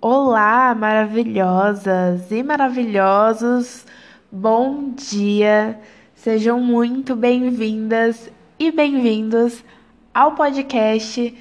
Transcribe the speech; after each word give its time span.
Olá, 0.00 0.76
maravilhosas 0.76 2.30
e 2.30 2.40
maravilhosos, 2.40 3.84
bom 4.30 4.92
dia! 4.92 5.76
Sejam 6.14 6.60
muito 6.60 7.16
bem-vindas 7.16 8.30
e 8.60 8.70
bem-vindos 8.70 9.64
ao 10.14 10.36
podcast 10.36 11.36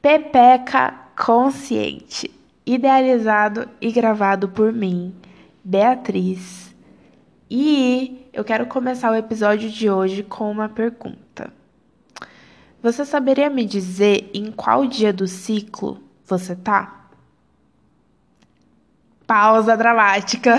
Pepeca 0.00 0.94
Consciente, 1.14 2.30
idealizado 2.64 3.68
e 3.78 3.92
gravado 3.92 4.48
por 4.48 4.72
mim, 4.72 5.14
Beatriz. 5.62 6.74
E 7.50 8.26
eu 8.32 8.42
quero 8.42 8.64
começar 8.68 9.12
o 9.12 9.16
episódio 9.16 9.68
de 9.68 9.90
hoje 9.90 10.22
com 10.22 10.50
uma 10.50 10.70
pergunta. 10.70 11.52
Você 12.82 13.04
saberia 13.04 13.50
me 13.50 13.66
dizer 13.66 14.30
em 14.32 14.50
qual 14.50 14.86
dia 14.86 15.12
do 15.12 15.26
ciclo 15.26 16.02
você 16.24 16.56
tá? 16.56 16.97
Pausa 19.28 19.76
dramática. 19.76 20.56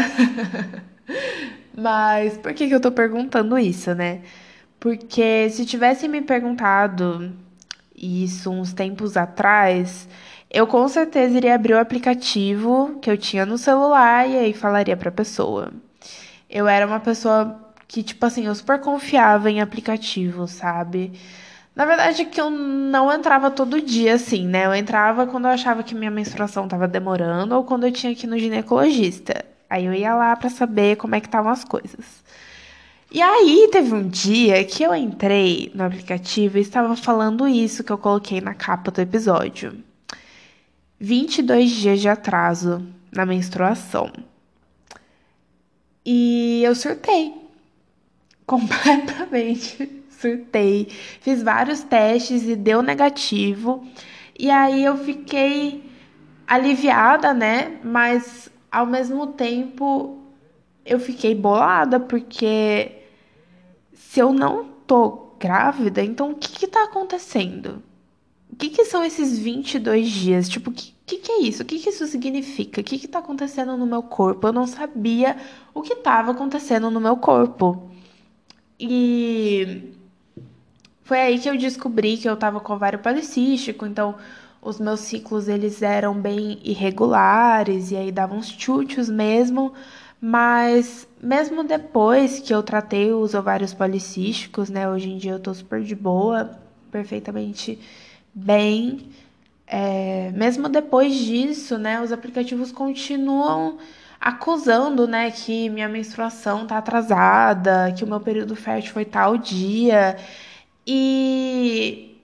Mas 1.75 2.37
por 2.37 2.53
que, 2.53 2.67
que 2.67 2.75
eu 2.75 2.79
tô 2.79 2.91
perguntando 2.91 3.57
isso, 3.57 3.95
né? 3.95 4.21
Porque 4.79 5.49
se 5.49 5.65
tivesse 5.65 6.07
me 6.07 6.21
perguntado 6.21 7.33
isso 7.95 8.51
uns 8.51 8.71
tempos 8.71 9.17
atrás, 9.17 10.07
eu 10.49 10.67
com 10.67 10.87
certeza 10.87 11.35
iria 11.35 11.55
abrir 11.55 11.73
o 11.73 11.79
aplicativo 11.79 12.99
que 13.01 13.09
eu 13.09 13.17
tinha 13.17 13.45
no 13.45 13.57
celular 13.57 14.29
e 14.29 14.37
aí 14.37 14.53
falaria 14.53 14.95
pra 14.95 15.11
pessoa. 15.11 15.73
Eu 16.49 16.67
era 16.67 16.85
uma 16.85 16.99
pessoa 16.99 17.73
que, 17.87 18.03
tipo 18.03 18.23
assim, 18.25 18.45
eu 18.45 18.55
super 18.55 18.79
confiava 18.79 19.49
em 19.49 19.61
aplicativo, 19.61 20.47
sabe? 20.47 21.13
Na 21.75 21.85
verdade, 21.85 22.25
que 22.25 22.41
eu 22.41 22.49
não 22.49 23.11
entrava 23.11 23.49
todo 23.49 23.81
dia, 23.81 24.15
assim, 24.15 24.45
né? 24.47 24.65
Eu 24.65 24.75
entrava 24.75 25.25
quando 25.27 25.45
eu 25.45 25.51
achava 25.51 25.83
que 25.83 25.95
minha 25.95 26.11
menstruação 26.11 26.65
estava 26.65 26.87
demorando 26.87 27.55
ou 27.55 27.63
quando 27.63 27.85
eu 27.85 27.91
tinha 27.91 28.13
que 28.13 28.25
ir 28.25 28.29
no 28.29 28.37
ginecologista. 28.37 29.45
Aí 29.69 29.85
eu 29.85 29.93
ia 29.93 30.13
lá 30.15 30.35
para 30.35 30.49
saber 30.49 30.97
como 30.97 31.15
é 31.15 31.21
que 31.21 31.27
estavam 31.27 31.51
as 31.51 31.63
coisas. 31.63 32.23
E 33.11 33.21
aí 33.21 33.69
teve 33.71 33.93
um 33.93 34.07
dia 34.07 34.63
que 34.65 34.83
eu 34.83 34.93
entrei 34.93 35.71
no 35.73 35.83
aplicativo 35.83 36.57
e 36.57 36.61
estava 36.61 36.95
falando 36.95 37.47
isso 37.47 37.83
que 37.83 37.91
eu 37.91 37.97
coloquei 37.97 38.41
na 38.41 38.53
capa 38.53 38.91
do 38.91 39.01
episódio. 39.01 39.83
22 40.99 41.71
dias 41.71 42.01
de 42.01 42.09
atraso 42.09 42.85
na 43.11 43.25
menstruação. 43.25 44.11
E 46.05 46.61
eu 46.63 46.75
surtei. 46.75 47.33
Completamente 48.45 49.98
surtei. 50.19 50.87
Fiz 51.21 51.41
vários 51.41 51.83
testes 51.83 52.43
e 52.43 52.55
deu 52.55 52.81
negativo. 52.81 53.85
E 54.37 54.49
aí 54.49 54.83
eu 54.83 54.97
fiquei 54.97 55.83
aliviada, 56.47 57.33
né? 57.33 57.79
Mas 57.83 58.49
ao 58.71 58.85
mesmo 58.85 59.27
tempo 59.27 60.17
eu 60.85 60.99
fiquei 60.99 61.35
bolada 61.35 61.99
porque 61.99 63.03
se 63.93 64.19
eu 64.19 64.33
não 64.33 64.65
tô 64.87 65.33
grávida, 65.39 66.03
então 66.03 66.31
o 66.31 66.35
que 66.35 66.51
que 66.51 66.67
tá 66.67 66.83
acontecendo? 66.83 67.83
O 68.51 68.55
que 68.55 68.69
que 68.69 68.85
são 68.85 69.03
esses 69.03 69.37
22 69.37 70.09
dias? 70.09 70.49
Tipo, 70.49 70.71
o 70.71 70.73
que, 70.73 70.93
que 71.05 71.17
que 71.17 71.31
é 71.31 71.41
isso? 71.43 71.63
O 71.63 71.65
que 71.65 71.79
que 71.79 71.89
isso 71.89 72.05
significa? 72.07 72.81
O 72.81 72.83
que 72.83 72.97
que 72.97 73.07
tá 73.07 73.19
acontecendo 73.19 73.77
no 73.77 73.85
meu 73.85 74.01
corpo? 74.03 74.47
Eu 74.47 74.53
não 74.53 74.65
sabia 74.67 75.37
o 75.73 75.81
que 75.81 75.93
estava 75.93 76.31
acontecendo 76.31 76.89
no 76.89 76.99
meu 76.99 77.15
corpo. 77.17 77.89
E 78.79 79.93
foi 81.09 81.19
aí 81.21 81.39
que 81.39 81.49
eu 81.49 81.57
descobri 81.57 82.17
que 82.17 82.29
eu 82.29 82.35
estava 82.35 82.59
com 82.59 82.71
ovário 82.71 82.99
policístico, 82.99 83.83
então 83.83 84.15
os 84.61 84.79
meus 84.79 84.99
ciclos 84.99 85.47
eles 85.47 85.81
eram 85.81 86.13
bem 86.13 86.59
irregulares 86.63 87.89
e 87.89 87.95
aí 87.97 88.11
davam 88.11 88.37
uns 88.37 88.49
chutes 88.49 89.09
mesmo, 89.09 89.73
mas 90.21 91.07
mesmo 91.19 91.63
depois 91.63 92.39
que 92.39 92.53
eu 92.53 92.61
tratei 92.61 93.11
os 93.11 93.33
ovários 93.33 93.73
policísticos, 93.73 94.69
né, 94.69 94.87
hoje 94.87 95.09
em 95.09 95.17
dia 95.17 95.31
eu 95.31 95.39
tô 95.39 95.51
super 95.51 95.81
de 95.81 95.95
boa, 95.95 96.51
perfeitamente 96.91 97.79
bem. 98.31 99.09
É, 99.65 100.31
mesmo 100.35 100.69
depois 100.69 101.15
disso, 101.15 101.79
né, 101.79 101.99
os 102.01 102.11
aplicativos 102.11 102.71
continuam 102.71 103.79
acusando, 104.21 105.07
né, 105.07 105.31
que 105.31 105.69
minha 105.69 105.89
menstruação 105.89 106.67
tá 106.67 106.77
atrasada, 106.77 107.91
que 107.97 108.03
o 108.03 108.07
meu 108.07 108.19
período 108.19 108.55
fértil 108.55 108.93
foi 108.93 109.05
tal 109.05 109.37
dia. 109.37 110.15
E 110.91 112.19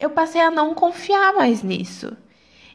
eu 0.00 0.08
passei 0.08 0.40
a 0.40 0.50
não 0.50 0.74
confiar 0.74 1.34
mais 1.34 1.62
nisso. 1.62 2.16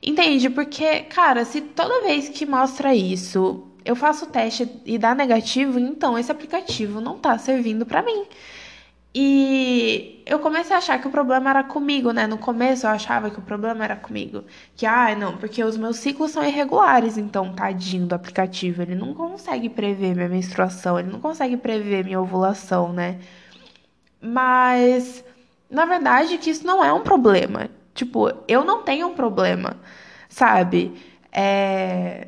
Entende? 0.04 0.52
Porque, 0.52 1.00
cara, 1.04 1.44
se 1.46 1.62
toda 1.62 2.04
vez 2.04 2.30
que 2.30 2.46
mostra 2.46 2.94
isso, 2.94 3.66
eu 3.84 3.96
faço 3.96 4.26
o 4.26 4.28
teste 4.28 4.70
e 4.86 5.00
dá 5.00 5.16
negativo, 5.16 5.80
então 5.80 6.16
esse 6.16 6.32
aplicativo 6.32 7.02
não 7.02 7.18
tá 7.18 7.40
servindo 7.40 7.88
para 7.88 8.04
mim. 8.04 8.28
E 9.16 10.22
eu 10.28 10.38
comecei 10.40 10.76
a 10.76 10.80
achar 10.80 11.02
que 11.02 11.08
o 11.08 11.12
problema 11.12 11.50
era 11.50 11.64
comigo, 11.64 12.12
né? 12.12 12.28
No 12.28 12.38
começo 12.38 12.86
eu 12.86 12.92
achava 12.92 13.32
que 13.32 13.40
o 13.40 13.44
problema 13.44 13.84
era 13.84 13.96
comigo. 13.96 14.44
Que, 14.76 14.86
ah, 14.86 15.16
não, 15.16 15.38
porque 15.38 15.64
os 15.64 15.76
meus 15.76 15.98
ciclos 15.98 16.30
são 16.32 16.44
irregulares, 16.46 17.18
então, 17.18 17.54
tadinho 17.54 18.06
do 18.06 18.14
aplicativo. 18.14 18.84
Ele 18.84 18.96
não 18.96 19.14
consegue 19.16 19.70
prever 19.70 20.16
minha 20.16 20.30
menstruação, 20.30 21.00
ele 21.00 21.12
não 21.12 21.20
consegue 21.20 21.58
prever 21.58 22.06
minha 22.06 22.22
ovulação, 22.22 22.94
né? 22.94 23.20
Mas 24.24 25.24
na 25.74 25.86
verdade 25.86 26.38
que 26.38 26.52
isso 26.52 26.66
não 26.66 26.84
é 26.84 26.94
um 26.94 27.02
problema. 27.02 27.70
Tipo, 27.96 28.32
eu 28.48 28.64
não 28.64 28.84
tenho 28.84 29.08
um 29.08 29.14
problema, 29.14 29.78
sabe? 30.30 30.94
É... 31.32 32.28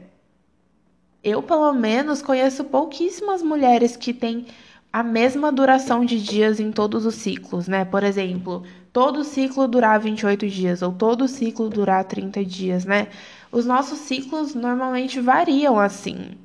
Eu, 1.23 1.41
pelo 1.41 1.73
menos, 1.73 2.21
conheço 2.21 2.63
pouquíssimas 2.65 3.41
mulheres 3.41 3.95
que 3.95 4.13
têm 4.13 4.45
a 4.93 5.03
mesma 5.03 5.51
duração 5.51 6.05
de 6.05 6.21
dias 6.21 6.59
em 6.59 6.71
todos 6.71 7.05
os 7.05 7.15
ciclos, 7.15 7.67
né? 7.67 7.83
Por 7.83 8.03
exemplo, 8.03 8.63
todo 8.93 9.23
ciclo 9.23 9.67
durar 9.67 9.99
28 9.99 10.47
dias 10.47 10.81
ou 10.81 10.91
todo 10.91 11.27
ciclo 11.27 11.69
durar 11.69 12.05
30 12.05 12.45
dias, 12.45 12.85
né? 12.85 13.07
Os 13.51 13.65
nossos 13.65 13.99
ciclos 13.99 14.53
normalmente 14.55 15.19
variam 15.19 15.79
assim. 15.79 16.37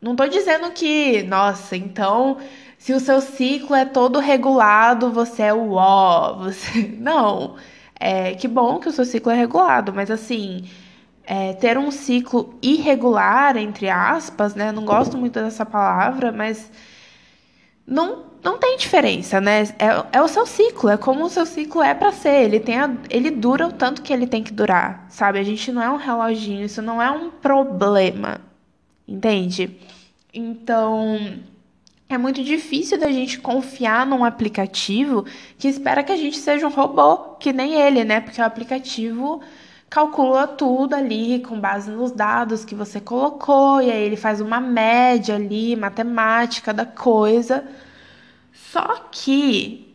Não 0.00 0.16
tô 0.16 0.26
dizendo 0.26 0.70
que, 0.72 1.22
nossa, 1.22 1.76
então 1.76 2.38
se 2.84 2.92
o 2.92 3.00
seu 3.00 3.18
ciclo 3.22 3.74
é 3.74 3.86
todo 3.86 4.18
regulado, 4.18 5.10
você 5.10 5.44
é 5.44 5.54
o 5.54 5.72
ó, 5.72 6.34
você 6.34 6.82
não. 7.00 7.56
É 7.98 8.34
que 8.34 8.46
bom 8.46 8.78
que 8.78 8.90
o 8.90 8.92
seu 8.92 9.06
ciclo 9.06 9.32
é 9.32 9.34
regulado, 9.34 9.90
mas 9.90 10.10
assim, 10.10 10.68
é, 11.24 11.54
ter 11.54 11.78
um 11.78 11.90
ciclo 11.90 12.58
irregular, 12.60 13.56
entre 13.56 13.88
aspas, 13.88 14.54
né? 14.54 14.70
Não 14.70 14.84
gosto 14.84 15.16
muito 15.16 15.40
dessa 15.40 15.64
palavra, 15.64 16.30
mas 16.30 16.70
não, 17.86 18.26
não 18.42 18.58
tem 18.58 18.76
diferença, 18.76 19.40
né? 19.40 19.62
É, 19.78 20.18
é 20.18 20.20
o 20.20 20.28
seu 20.28 20.44
ciclo, 20.44 20.90
é 20.90 20.98
como 20.98 21.24
o 21.24 21.30
seu 21.30 21.46
ciclo 21.46 21.82
é 21.82 21.94
para 21.94 22.12
ser. 22.12 22.44
Ele, 22.44 22.60
tem 22.60 22.78
a, 22.78 22.94
ele 23.08 23.30
dura 23.30 23.66
o 23.66 23.72
tanto 23.72 24.02
que 24.02 24.12
ele 24.12 24.26
tem 24.26 24.42
que 24.42 24.52
durar, 24.52 25.06
sabe? 25.08 25.38
A 25.38 25.42
gente 25.42 25.72
não 25.72 25.82
é 25.82 25.88
um 25.88 25.96
reloginho, 25.96 26.66
isso 26.66 26.82
não 26.82 27.00
é 27.00 27.10
um 27.10 27.30
problema, 27.30 28.42
entende? 29.08 29.74
Então 30.34 31.18
é 32.08 32.18
muito 32.18 32.42
difícil 32.42 32.98
da 32.98 33.10
gente 33.10 33.38
confiar 33.40 34.06
num 34.06 34.24
aplicativo 34.24 35.24
que 35.58 35.68
espera 35.68 36.02
que 36.02 36.12
a 36.12 36.16
gente 36.16 36.36
seja 36.36 36.66
um 36.66 36.70
robô, 36.70 37.36
que 37.36 37.52
nem 37.52 37.74
ele, 37.74 38.04
né? 38.04 38.20
Porque 38.20 38.40
o 38.40 38.44
aplicativo 38.44 39.40
calcula 39.88 40.46
tudo 40.46 40.94
ali 40.94 41.40
com 41.40 41.58
base 41.60 41.90
nos 41.90 42.12
dados 42.12 42.64
que 42.64 42.74
você 42.74 43.00
colocou, 43.00 43.80
e 43.80 43.90
aí 43.90 44.02
ele 44.02 44.16
faz 44.16 44.40
uma 44.40 44.60
média 44.60 45.36
ali, 45.36 45.76
matemática 45.76 46.72
da 46.74 46.84
coisa. 46.84 47.64
Só 48.52 49.08
que 49.10 49.94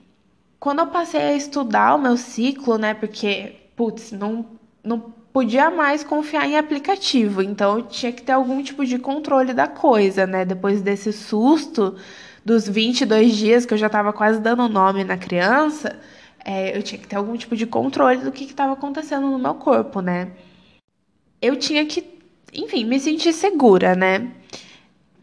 quando 0.59 0.79
eu 0.79 0.87
passei 0.87 1.21
a 1.21 1.35
estudar 1.35 1.95
o 1.95 1.99
meu 1.99 2.17
ciclo, 2.17 2.77
né? 2.77 2.93
Porque, 2.93 3.55
putz, 3.75 4.11
não, 4.11 4.45
não 4.83 5.13
podia 5.31 5.69
mais 5.69 6.03
confiar 6.03 6.47
em 6.47 6.57
aplicativo, 6.57 7.41
então 7.41 7.83
tinha 7.83 8.11
que 8.11 8.21
ter 8.21 8.31
algum 8.31 8.61
tipo 8.63 8.85
de 8.85 8.97
controle 8.97 9.53
da 9.53 9.67
coisa, 9.67 10.25
né? 10.25 10.43
Depois 10.45 10.81
desse 10.81 11.13
susto 11.13 11.95
dos 12.43 12.67
22 12.67 13.35
dias 13.35 13.65
que 13.65 13.73
eu 13.73 13.77
já 13.77 13.87
estava 13.87 14.11
quase 14.11 14.39
dando 14.39 14.67
nome 14.67 15.03
na 15.03 15.17
criança, 15.17 15.99
é, 16.43 16.75
eu 16.75 16.81
tinha 16.81 16.99
que 16.99 17.07
ter 17.07 17.15
algum 17.15 17.37
tipo 17.37 17.55
de 17.55 17.65
controle 17.65 18.19
do 18.19 18.31
que 18.31 18.45
estava 18.45 18.73
acontecendo 18.73 19.29
no 19.29 19.37
meu 19.37 19.55
corpo, 19.55 20.01
né? 20.01 20.31
Eu 21.41 21.55
tinha 21.57 21.85
que, 21.85 22.03
enfim, 22.53 22.85
me 22.85 22.99
sentir 22.99 23.33
segura, 23.33 23.95
né? 23.95 24.31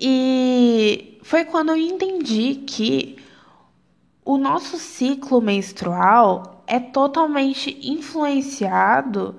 E 0.01 1.19
foi 1.23 1.45
quando 1.45 1.71
eu 1.71 1.77
entendi 1.77 2.63
que 2.67 3.17
o 4.25 4.37
nosso 4.37 4.77
ciclo 4.79 5.41
menstrual 5.41 6.63
é 6.67 6.79
totalmente 6.79 7.79
influenciado 7.83 9.37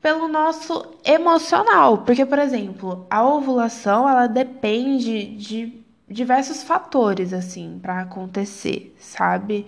pelo 0.00 0.28
nosso 0.28 0.94
emocional, 1.04 1.98
porque 1.98 2.24
por 2.24 2.38
exemplo, 2.38 3.06
a 3.10 3.24
ovulação 3.26 4.08
ela 4.08 4.26
depende 4.26 5.26
de 5.36 5.84
diversos 6.08 6.62
fatores 6.62 7.32
assim 7.32 7.78
para 7.80 8.00
acontecer, 8.02 8.94
sabe? 8.98 9.66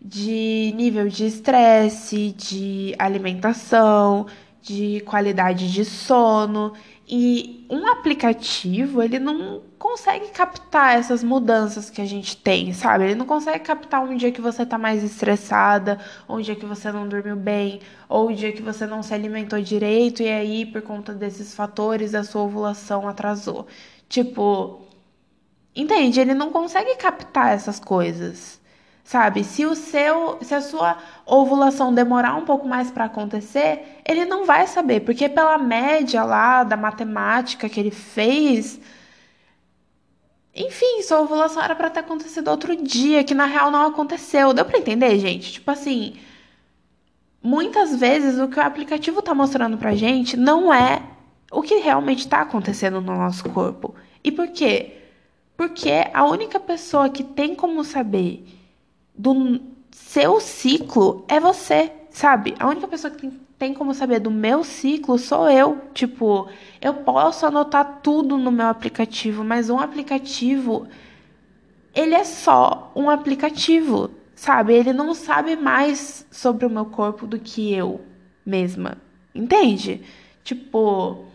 De 0.00 0.72
nível 0.76 1.08
de 1.08 1.26
estresse, 1.26 2.32
de 2.32 2.94
alimentação, 2.98 4.26
de 4.62 5.00
qualidade 5.00 5.70
de 5.72 5.84
sono. 5.84 6.72
E 7.06 7.66
um 7.68 7.86
aplicativo, 7.88 9.02
ele 9.02 9.18
não 9.18 9.60
consegue 9.78 10.28
captar 10.28 10.96
essas 10.98 11.22
mudanças 11.22 11.90
que 11.90 12.00
a 12.00 12.06
gente 12.06 12.36
tem, 12.36 12.72
sabe? 12.72 13.04
Ele 13.04 13.14
não 13.16 13.26
consegue 13.26 13.58
captar 13.64 14.02
um 14.02 14.16
dia 14.16 14.32
que 14.32 14.40
você 14.40 14.64
tá 14.64 14.78
mais 14.78 15.02
estressada, 15.02 15.98
ou 16.28 16.38
um 16.38 16.40
dia 16.40 16.54
que 16.56 16.64
você 16.64 16.90
não 16.92 17.08
dormiu 17.08 17.36
bem, 17.36 17.80
ou 18.08 18.30
um 18.30 18.34
dia 18.34 18.52
que 18.52 18.62
você 18.62 18.86
não 18.86 19.02
se 19.02 19.12
alimentou 19.12 19.60
direito 19.60 20.22
e 20.22 20.28
aí, 20.28 20.64
por 20.64 20.80
conta 20.82 21.12
desses 21.12 21.54
fatores, 21.54 22.14
a 22.14 22.22
sua 22.24 22.42
ovulação 22.42 23.08
atrasou. 23.08 23.66
Tipo, 24.08 24.82
entende? 25.74 26.20
Ele 26.20 26.34
não 26.34 26.50
consegue 26.52 26.96
captar 26.96 27.52
essas 27.54 27.80
coisas. 27.80 28.61
Sabe? 29.04 29.42
Se 29.44 29.66
o 29.66 29.74
seu, 29.74 30.38
se 30.42 30.54
a 30.54 30.60
sua 30.60 30.96
ovulação 31.26 31.92
demorar 31.92 32.36
um 32.36 32.44
pouco 32.44 32.66
mais 32.68 32.90
para 32.90 33.06
acontecer, 33.06 34.00
ele 34.06 34.24
não 34.24 34.46
vai 34.46 34.66
saber, 34.66 35.00
porque 35.00 35.28
pela 35.28 35.58
média 35.58 36.22
lá 36.24 36.62
da 36.62 36.76
matemática 36.76 37.68
que 37.68 37.80
ele 37.80 37.90
fez, 37.90 38.80
enfim, 40.54 41.02
sua 41.02 41.20
ovulação 41.20 41.62
era 41.62 41.74
para 41.74 41.90
ter 41.90 42.00
acontecido 42.00 42.48
outro 42.48 42.76
dia, 42.76 43.24
que 43.24 43.34
na 43.34 43.46
real 43.46 43.70
não 43.70 43.86
aconteceu. 43.86 44.52
Deu 44.52 44.64
para 44.64 44.78
entender, 44.78 45.18
gente? 45.18 45.52
Tipo 45.52 45.70
assim, 45.70 46.16
muitas 47.42 47.96
vezes 47.96 48.38
o 48.38 48.48
que 48.48 48.58
o 48.58 48.62
aplicativo 48.62 49.22
tá 49.22 49.34
mostrando 49.34 49.78
pra 49.78 49.94
gente 49.94 50.36
não 50.36 50.72
é 50.72 51.02
o 51.50 51.62
que 51.62 51.76
realmente 51.76 52.28
tá 52.28 52.40
acontecendo 52.42 53.00
no 53.00 53.16
nosso 53.16 53.48
corpo. 53.50 53.94
E 54.22 54.30
por 54.30 54.48
quê? 54.48 54.98
Porque 55.56 56.08
a 56.14 56.24
única 56.24 56.60
pessoa 56.60 57.08
que 57.10 57.24
tem 57.24 57.54
como 57.54 57.84
saber 57.84 58.44
do 59.22 59.60
seu 59.92 60.40
ciclo 60.40 61.24
é 61.28 61.38
você, 61.38 61.92
sabe? 62.10 62.56
A 62.58 62.66
única 62.66 62.88
pessoa 62.88 63.14
que 63.14 63.30
tem, 63.56 63.72
como 63.72 63.94
saber 63.94 64.18
do 64.18 64.32
meu 64.32 64.64
ciclo 64.64 65.16
sou 65.16 65.48
eu. 65.48 65.80
Tipo, 65.94 66.48
eu 66.80 66.92
posso 66.92 67.46
anotar 67.46 68.00
tudo 68.02 68.36
no 68.36 68.50
meu 68.50 68.66
aplicativo, 68.66 69.44
mas 69.44 69.70
um 69.70 69.78
aplicativo 69.78 70.88
ele 71.94 72.16
é 72.16 72.24
só 72.24 72.90
um 72.96 73.08
aplicativo, 73.08 74.10
sabe? 74.34 74.74
Ele 74.74 74.92
não 74.92 75.14
sabe 75.14 75.54
mais 75.54 76.26
sobre 76.28 76.66
o 76.66 76.70
meu 76.70 76.86
corpo 76.86 77.24
do 77.24 77.38
que 77.38 77.72
eu 77.72 78.00
mesma. 78.44 78.98
Entende? 79.32 80.02
Tipo, 80.42 81.26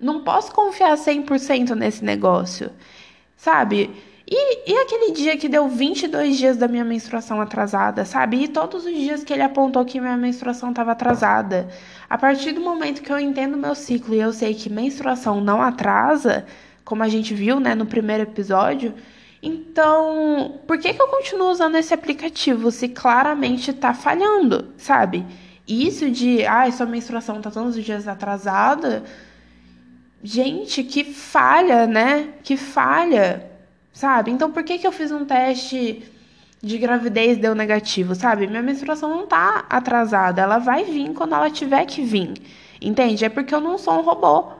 não 0.00 0.22
posso 0.24 0.52
confiar 0.54 0.96
100% 0.96 1.74
nesse 1.74 2.02
negócio, 2.02 2.70
sabe? 3.36 3.90
E, 4.28 4.72
e 4.72 4.76
aquele 4.78 5.12
dia 5.12 5.36
que 5.36 5.48
deu 5.48 5.68
22 5.68 6.36
dias 6.36 6.56
da 6.56 6.66
minha 6.66 6.84
menstruação 6.84 7.40
atrasada, 7.40 8.04
sabe? 8.04 8.42
E 8.42 8.48
todos 8.48 8.84
os 8.84 8.92
dias 8.92 9.22
que 9.22 9.32
ele 9.32 9.42
apontou 9.42 9.84
que 9.84 10.00
minha 10.00 10.16
menstruação 10.16 10.70
estava 10.70 10.92
atrasada. 10.92 11.68
A 12.10 12.18
partir 12.18 12.50
do 12.50 12.60
momento 12.60 13.02
que 13.02 13.12
eu 13.12 13.20
entendo 13.20 13.56
meu 13.56 13.74
ciclo 13.76 14.14
e 14.14 14.20
eu 14.20 14.32
sei 14.32 14.52
que 14.52 14.68
menstruação 14.68 15.40
não 15.40 15.62
atrasa, 15.62 16.44
como 16.84 17.04
a 17.04 17.08
gente 17.08 17.34
viu, 17.34 17.60
né, 17.60 17.76
no 17.76 17.86
primeiro 17.86 18.24
episódio, 18.24 18.94
então, 19.40 20.60
por 20.66 20.76
que, 20.78 20.92
que 20.92 21.00
eu 21.00 21.06
continuo 21.06 21.50
usando 21.50 21.76
esse 21.76 21.94
aplicativo 21.94 22.72
se 22.72 22.88
claramente 22.88 23.72
tá 23.72 23.94
falhando, 23.94 24.72
sabe? 24.76 25.24
Isso 25.68 26.10
de, 26.10 26.44
ai, 26.44 26.68
ah, 26.68 26.72
sua 26.72 26.86
menstruação 26.86 27.40
tá 27.40 27.50
todos 27.50 27.76
os 27.76 27.84
dias 27.84 28.08
atrasada. 28.08 29.04
Gente, 30.20 30.82
que 30.82 31.04
falha, 31.04 31.86
né? 31.86 32.30
Que 32.42 32.56
falha 32.56 33.55
sabe? 33.96 34.30
Então 34.30 34.52
por 34.52 34.62
que, 34.62 34.78
que 34.78 34.86
eu 34.86 34.92
fiz 34.92 35.10
um 35.10 35.24
teste 35.24 36.02
de 36.62 36.76
gravidez 36.76 37.38
deu 37.38 37.54
negativo, 37.54 38.14
sabe? 38.14 38.46
Minha 38.46 38.62
menstruação 38.62 39.08
não 39.08 39.26
tá 39.26 39.64
atrasada, 39.70 40.42
ela 40.42 40.58
vai 40.58 40.84
vir 40.84 41.14
quando 41.14 41.34
ela 41.34 41.50
tiver 41.50 41.86
que 41.86 42.02
vir. 42.02 42.34
Entende? 42.78 43.24
É 43.24 43.30
porque 43.30 43.54
eu 43.54 43.60
não 43.60 43.78
sou 43.78 43.94
um 43.94 44.02
robô. 44.02 44.52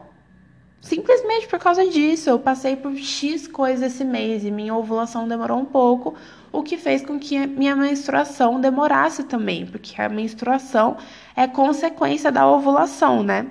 Simplesmente 0.80 1.46
por 1.48 1.58
causa 1.58 1.86
disso, 1.86 2.30
eu 2.30 2.38
passei 2.38 2.76
por 2.76 2.96
X 2.96 3.46
coisas 3.46 3.92
esse 3.92 4.04
mês 4.04 4.42
e 4.42 4.50
minha 4.50 4.74
ovulação 4.74 5.28
demorou 5.28 5.58
um 5.58 5.66
pouco, 5.66 6.14
o 6.50 6.62
que 6.62 6.78
fez 6.78 7.04
com 7.04 7.18
que 7.18 7.46
minha 7.46 7.76
menstruação 7.76 8.58
demorasse 8.58 9.24
também, 9.24 9.66
porque 9.66 10.00
a 10.00 10.08
menstruação 10.08 10.96
é 11.36 11.46
consequência 11.46 12.32
da 12.32 12.48
ovulação, 12.48 13.22
né? 13.22 13.46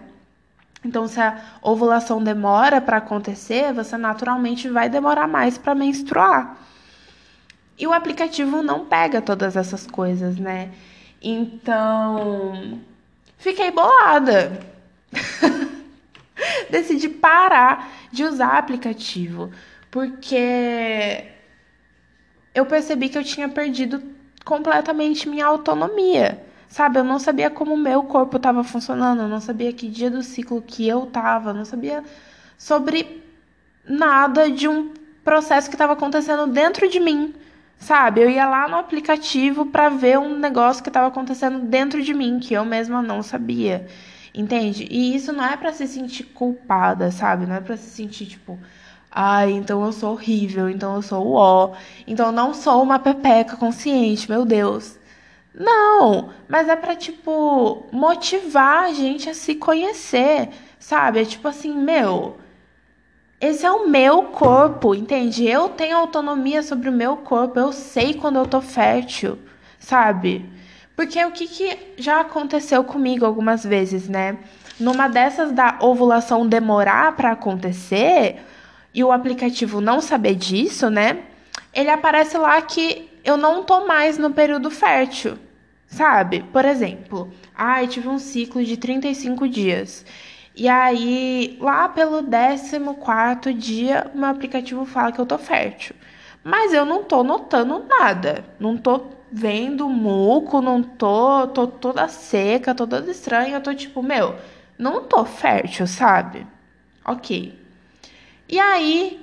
Então, 0.86 1.08
se 1.08 1.20
a 1.20 1.42
ovulação 1.64 2.24
demora 2.24 2.80
para 2.80 2.98
acontecer, 2.98 3.74
você 3.74 3.98
naturalmente 3.98 4.70
vai 4.70 4.88
demorar 4.88 5.28
mais 5.28 5.58
para 5.58 5.74
menstruar. 5.74 6.58
E 7.76 7.88
o 7.88 7.92
aplicativo 7.92 8.62
não 8.62 8.86
pega 8.86 9.20
todas 9.20 9.56
essas 9.56 9.88
coisas, 9.88 10.38
né? 10.38 10.70
Então, 11.20 12.80
fiquei 13.40 13.72
bolada. 13.72 14.60
Decidi 16.70 17.10
parar 17.10 17.92
de 18.12 18.24
usar 18.24 18.56
aplicativo, 18.56 19.50
porque 19.90 21.26
eu 22.54 22.66
percebi 22.68 23.10
que 23.10 23.18
eu 23.18 23.24
tinha 23.24 23.50
perdido 23.50 24.04
completamente 24.46 25.28
minha 25.28 25.48
autonomia. 25.48 26.46
Sabe, 26.76 27.00
eu 27.00 27.06
não 27.06 27.20
sabia 27.20 27.50
como 27.50 27.74
o 27.74 27.78
meu 27.78 28.04
corpo 28.04 28.36
estava 28.36 28.62
funcionando, 28.62 29.22
eu 29.22 29.30
não 29.30 29.40
sabia 29.40 29.72
que 29.72 29.88
dia 29.88 30.12
do 30.12 30.22
ciclo 30.22 30.62
que 30.62 30.86
eu 30.86 31.06
estava, 31.06 31.54
não 31.54 31.64
sabia 31.64 32.04
sobre 32.58 33.24
nada 33.88 34.52
de 34.52 34.68
um 34.68 34.92
processo 35.24 35.70
que 35.70 35.76
estava 35.76 35.94
acontecendo 35.94 36.48
dentro 36.48 36.90
de 36.90 37.00
mim, 37.00 37.34
sabe? 37.78 38.20
Eu 38.20 38.30
ia 38.30 38.46
lá 38.46 38.68
no 38.68 38.76
aplicativo 38.76 39.68
para 39.68 39.88
ver 39.88 40.20
um 40.20 40.38
negócio 40.38 40.84
que 40.84 40.90
estava 40.90 41.08
acontecendo 41.08 41.60
dentro 41.60 42.04
de 42.04 42.14
mim 42.14 42.40
que 42.42 42.54
eu 42.54 42.66
mesma 42.66 43.02
não 43.02 43.24
sabia. 43.24 43.88
Entende? 44.34 44.86
E 44.92 45.16
isso 45.16 45.32
não 45.32 45.46
é 45.46 45.56
para 45.56 45.72
se 45.72 45.88
sentir 45.88 46.26
culpada, 46.26 47.10
sabe? 47.10 47.46
Não 47.46 47.56
é 47.56 47.62
para 47.62 47.78
se 47.78 47.90
sentir 47.90 48.26
tipo, 48.26 48.60
ai, 49.10 49.54
então 49.54 49.82
eu 49.86 49.94
sou 49.94 50.12
horrível, 50.12 50.70
então 50.70 50.96
eu 50.96 51.02
sou 51.02 51.26
o 51.26 51.34
ó, 51.36 51.72
então 52.06 52.26
eu 52.26 52.32
não 52.34 52.54
sou 52.54 52.84
uma 52.84 53.00
pepeca 53.00 53.56
consciente, 53.56 54.30
meu 54.30 54.44
Deus. 54.44 55.00
Não, 55.58 56.32
mas 56.50 56.68
é 56.68 56.76
para 56.76 56.96
tipo 56.96 57.88
motivar 57.92 58.84
a 58.84 58.94
gente 58.94 59.30
a 59.30 59.34
se 59.34 59.56
conhecer, 59.56 60.50
sabe? 60.78 61.22
É 61.22 61.26
tipo 61.26 61.48
assim, 61.48 61.74
meu, 61.74 62.38
esse 63.40 63.66
é 63.66 63.72
o 63.72 63.88
meu 63.88 64.24
corpo, 64.24 64.94
entende? 64.94 65.48
Eu 65.48 65.70
tenho 65.70 65.96
autonomia 65.96 66.62
sobre 66.62 66.90
o 66.90 66.92
meu 66.92 67.16
corpo, 67.18 67.58
eu 67.58 67.72
sei 67.72 68.14
quando 68.14 68.36
eu 68.36 68.46
tô 68.46 68.60
fértil, 68.60 69.40
sabe? 69.80 70.50
Porque 70.94 71.24
o 71.24 71.32
que, 71.32 71.48
que 71.48 71.78
já 71.98 72.20
aconteceu 72.20 72.84
comigo 72.84 73.26
algumas 73.26 73.64
vezes, 73.64 74.10
né? 74.10 74.38
Numa 74.78 75.08
dessas 75.08 75.54
da 75.54 75.78
ovulação 75.82 76.46
demorar 76.46 77.16
para 77.16 77.32
acontecer 77.32 78.42
e 78.94 79.02
o 79.04 79.12
aplicativo 79.12 79.80
não 79.80 80.02
saber 80.02 80.36
disso, 80.36 80.90
né? 80.90 81.20
Ele 81.74 81.90
aparece 81.90 82.38
lá 82.38 82.62
que 82.62 83.10
eu 83.26 83.36
não 83.36 83.64
tô 83.64 83.86
mais 83.88 84.18
no 84.18 84.32
período 84.32 84.70
fértil. 84.72 85.38
Sabe? 85.88 86.44
Por 86.52 86.66
exemplo, 86.66 87.32
ai, 87.56 87.88
tive 87.88 88.08
um 88.08 88.20
ciclo 88.20 88.64
de 88.64 88.78
35 88.78 89.48
dias. 89.48 90.06
E 90.56 90.68
aí, 90.70 91.58
lá 91.60 91.90
pelo 91.90 92.24
14 92.24 93.54
dia, 93.54 94.10
meu 94.14 94.30
aplicativo 94.30 94.86
fala 94.86 95.12
que 95.12 95.20
eu 95.20 95.26
tô 95.26 95.38
fértil. 95.38 95.96
Mas 96.44 96.74
eu 96.74 96.86
não 96.86 97.04
tô 97.04 97.24
notando 97.24 97.86
nada. 97.90 98.46
Não 98.60 98.78
tô 98.78 99.08
vendo 99.32 99.90
muco, 99.90 100.62
não 100.62 100.82
tô, 100.84 101.48
tô 101.48 101.68
toda 101.68 102.08
seca, 102.08 102.76
tô 102.76 102.88
toda 102.88 103.10
estranha. 103.12 103.58
Eu 103.58 103.62
tô 103.62 103.74
tipo, 103.74 104.02
meu, 104.04 104.36
não 104.78 105.04
tô 105.04 105.26
fértil, 105.26 105.88
sabe? 105.88 106.46
Ok. 107.06 107.58
E 108.48 108.60
aí, 108.60 109.20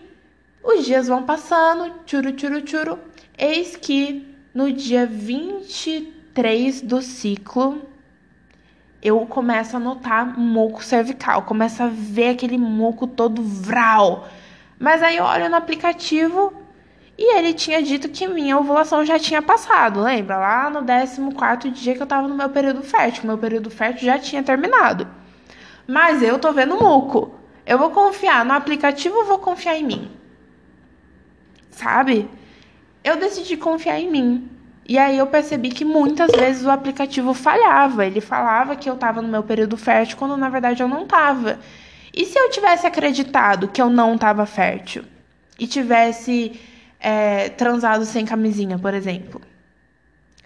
os 0.63 0.85
dias 0.85 1.09
vão 1.09 1.23
passando, 1.23 1.93
tchuru, 2.05 2.33
tchuru, 2.33 2.63
tchuru. 2.63 2.99
Eis 3.43 3.77
que 3.77 4.25
no 4.55 4.73
dia 4.73 5.05
23 5.05 6.23
3 6.35 6.83
do 6.83 7.03
ciclo, 7.03 7.83
eu 9.03 9.19
começo 9.27 9.77
a 9.77 9.81
notar 9.81 10.39
muco 10.39 10.83
cervical, 10.83 11.43
começo 11.43 11.83
a 11.83 11.89
ver 11.89 12.31
aquele 12.31 12.57
muco 12.57 13.07
todo 13.07 13.43
vral. 13.43 14.29
Mas 14.79 15.03
aí 15.03 15.17
eu 15.17 15.25
olho 15.25 15.49
no 15.49 15.57
aplicativo 15.57 16.53
e 17.19 17.37
ele 17.37 17.53
tinha 17.53 17.83
dito 17.83 18.09
que 18.09 18.27
minha 18.27 18.59
ovulação 18.59 19.05
já 19.05 19.19
tinha 19.19 19.43
passado, 19.43 20.01
lembra? 20.01 20.39
Lá 20.39 20.71
no 20.71 20.85
14 20.85 21.71
dia 21.71 21.95
que 21.95 22.03
eu 22.03 22.07
tava 22.07 22.27
no 22.27 22.35
meu 22.35 22.49
período 22.49 22.83
fértil, 22.83 23.27
meu 23.27 23.39
período 23.39 23.71
fértil 23.71 24.07
já 24.07 24.19
tinha 24.19 24.43
terminado. 24.43 25.07
Mas 25.87 26.23
eu 26.23 26.39
tô 26.39 26.53
vendo 26.53 26.79
muco. 26.79 27.35
Eu 27.67 27.79
vou 27.79 27.91
confiar 27.91 28.45
no 28.45 28.53
aplicativo 28.53 29.17
ou 29.19 29.25
vou 29.25 29.39
confiar 29.39 29.77
em 29.77 29.85
mim? 29.85 30.11
Sabe? 31.71 32.29
Eu 33.05 33.17
decidi 33.17 33.57
confiar 33.57 33.99
em 33.99 34.11
mim. 34.11 34.49
E 34.89 34.99
aí 34.99 35.17
eu 35.17 35.27
percebi 35.27 35.71
que 35.71 35.85
muitas 35.85 36.31
vezes 36.33 36.65
o 36.65 36.71
aplicativo 36.71 37.35
falhava. 37.35 38.05
Ele 38.05 38.21
falava 38.21 38.77
que 38.77 38.89
eu 38.89 38.95
estava 38.95 39.23
no 39.23 39.29
meu 39.29 39.43
período 39.43 39.77
fértil 39.77 40.17
quando 40.17 40.37
na 40.37 40.49
verdade 40.49 40.83
eu 40.83 40.89
não 40.89 41.03
estava. 41.03 41.59
E 42.15 42.25
se 42.27 42.39
eu 42.39 42.51
tivesse 42.51 42.87
acreditado 42.87 43.69
que 43.69 43.81
eu 43.81 43.89
não 43.89 44.15
estava 44.15 44.45
fértil 44.45 45.05
e 45.59 45.67
tivesse 45.67 46.61
é, 47.01 47.49
transado 47.51 48.05
sem 48.05 48.25
camisinha, 48.25 48.79
por 48.79 48.93
exemplo? 48.93 49.41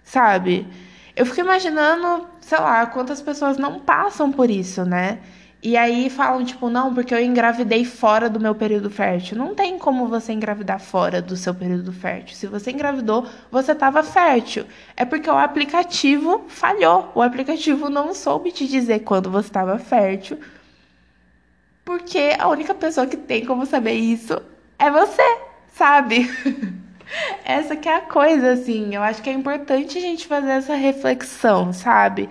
Sabe? 0.03 0.67
Eu 1.15 1.25
fico 1.25 1.41
imaginando, 1.41 2.27
sei 2.39 2.59
lá, 2.59 2.85
quantas 2.85 3.21
pessoas 3.21 3.57
não 3.57 3.79
passam 3.79 4.31
por 4.31 4.49
isso, 4.49 4.85
né? 4.85 5.19
E 5.61 5.75
aí 5.75 6.09
falam, 6.09 6.45
tipo, 6.45 6.69
não, 6.69 6.93
porque 6.93 7.13
eu 7.13 7.19
engravidei 7.19 7.83
fora 7.83 8.29
do 8.29 8.39
meu 8.39 8.53
período 8.53 8.89
fértil. 8.89 9.37
Não 9.37 9.55
tem 9.55 9.77
como 9.77 10.07
você 10.07 10.31
engravidar 10.31 10.79
fora 10.79 11.21
do 11.21 11.35
seu 11.35 11.53
período 11.53 11.91
fértil. 11.91 12.35
Se 12.35 12.47
você 12.47 12.71
engravidou, 12.71 13.25
você 13.51 13.71
estava 13.71 14.03
fértil. 14.03 14.65
É 14.95 15.03
porque 15.03 15.29
o 15.29 15.35
aplicativo 15.35 16.45
falhou. 16.47 17.11
O 17.15 17.21
aplicativo 17.21 17.89
não 17.89 18.13
soube 18.13 18.51
te 18.51 18.67
dizer 18.67 18.99
quando 18.99 19.31
você 19.31 19.47
estava 19.47 19.79
fértil. 19.79 20.39
Porque 21.83 22.35
a 22.37 22.47
única 22.49 22.75
pessoa 22.75 23.07
que 23.07 23.17
tem 23.17 23.43
como 23.43 23.65
saber 23.65 23.93
isso 23.93 24.39
é 24.77 24.91
você, 24.91 25.37
sabe? 25.73 26.29
essa 27.43 27.75
que 27.75 27.89
é 27.89 27.95
a 27.95 28.01
coisa, 28.01 28.51
assim. 28.51 28.93
Eu 28.93 29.01
acho 29.01 29.21
que 29.21 29.29
é 29.29 29.33
importante 29.33 29.97
a 29.97 30.01
gente 30.01 30.27
fazer 30.27 30.51
essa 30.51 30.75
reflexão, 30.75 31.73
sabe? 31.73 32.29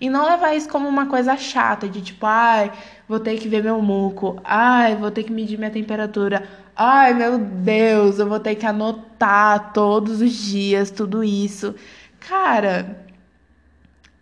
E 0.00 0.10
não 0.10 0.26
levar 0.26 0.54
isso 0.54 0.68
como 0.68 0.88
uma 0.88 1.06
coisa 1.06 1.36
chata, 1.36 1.88
de 1.88 2.02
tipo, 2.02 2.26
ai, 2.26 2.72
vou 3.08 3.18
ter 3.20 3.38
que 3.38 3.48
ver 3.48 3.62
meu 3.62 3.80
muco, 3.80 4.40
ai, 4.44 4.94
vou 4.96 5.10
ter 5.10 5.22
que 5.24 5.32
medir 5.32 5.58
minha 5.58 5.70
temperatura, 5.70 6.46
ai, 6.76 7.14
meu 7.14 7.38
Deus, 7.38 8.18
eu 8.18 8.28
vou 8.28 8.40
ter 8.40 8.54
que 8.56 8.66
anotar 8.66 9.72
todos 9.72 10.20
os 10.20 10.32
dias 10.32 10.90
tudo 10.90 11.24
isso. 11.24 11.74
Cara, 12.20 13.06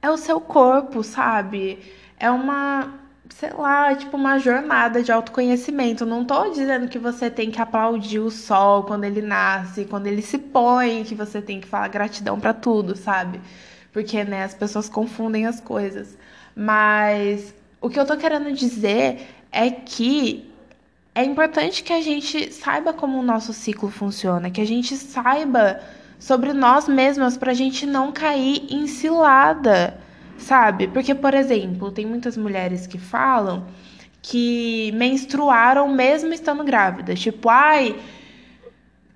é 0.01 0.11
o 0.11 0.17
seu 0.17 0.41
corpo, 0.41 1.03
sabe? 1.03 1.79
É 2.19 2.31
uma 2.31 3.05
sei 3.31 3.51
lá, 3.53 3.95
tipo 3.95 4.17
uma 4.17 4.39
jornada 4.39 5.03
de 5.03 5.11
autoconhecimento. 5.11 6.07
Não 6.07 6.25
tô 6.25 6.51
dizendo 6.51 6.89
que 6.89 6.99
você 6.99 7.31
tem 7.31 7.51
que 7.51 7.61
aplaudir 7.61 8.21
o 8.21 8.31
sol 8.31 8.85
quando 8.85 9.05
ele 9.05 9.23
nasce, 9.23 9.85
quando 9.87 10.07
ele 10.07 10.23
se 10.23 10.39
põe, 10.39 11.05
que 11.05 11.15
você 11.15 11.41
tem 11.43 11.61
que 11.61 11.67
falar 11.67 11.89
gratidão 11.89 12.39
para 12.39 12.53
tudo, 12.55 12.95
sabe? 12.97 13.41
Porque, 13.95 14.23
né, 14.25 14.45
as 14.45 14.55
pessoas 14.55 14.91
confundem 14.91 15.47
as 15.47 15.59
coisas. 15.59 16.19
Mas 16.55 17.55
o 17.81 17.89
que 17.89 17.99
eu 17.99 18.05
tô 18.05 18.15
querendo 18.19 18.53
dizer 18.53 19.27
é 19.51 19.71
que 19.71 20.53
é 21.15 21.25
importante 21.25 21.83
que 21.83 21.95
a 21.95 22.03
gente 22.03 22.53
saiba 22.53 22.93
como 22.93 23.19
o 23.19 23.23
nosso 23.23 23.55
ciclo 23.55 23.91
funciona, 23.91 24.51
que 24.51 24.61
a 24.61 24.67
gente 24.67 24.95
saiba 24.97 25.81
sobre 26.19 26.53
nós 26.53 26.87
mesmas 26.87 27.39
para 27.39 27.53
a 27.53 27.55
gente 27.55 27.87
não 27.87 28.13
cair 28.13 28.67
em 28.71 28.87
cilada 28.87 29.99
sabe? 30.39 30.89
Porque, 30.89 31.15
por 31.15 31.35
exemplo, 31.35 31.91
tem 31.91 32.07
muitas 32.07 32.37
mulheres 32.37 32.87
que 32.87 32.99
falam 32.99 33.67
que 34.23 34.91
menstruaram 34.95 35.89
mesmo 35.89 36.33
estando 36.33 36.65
grávidas. 36.65 37.21
Tipo, 37.21 37.49
ai, 37.51 37.97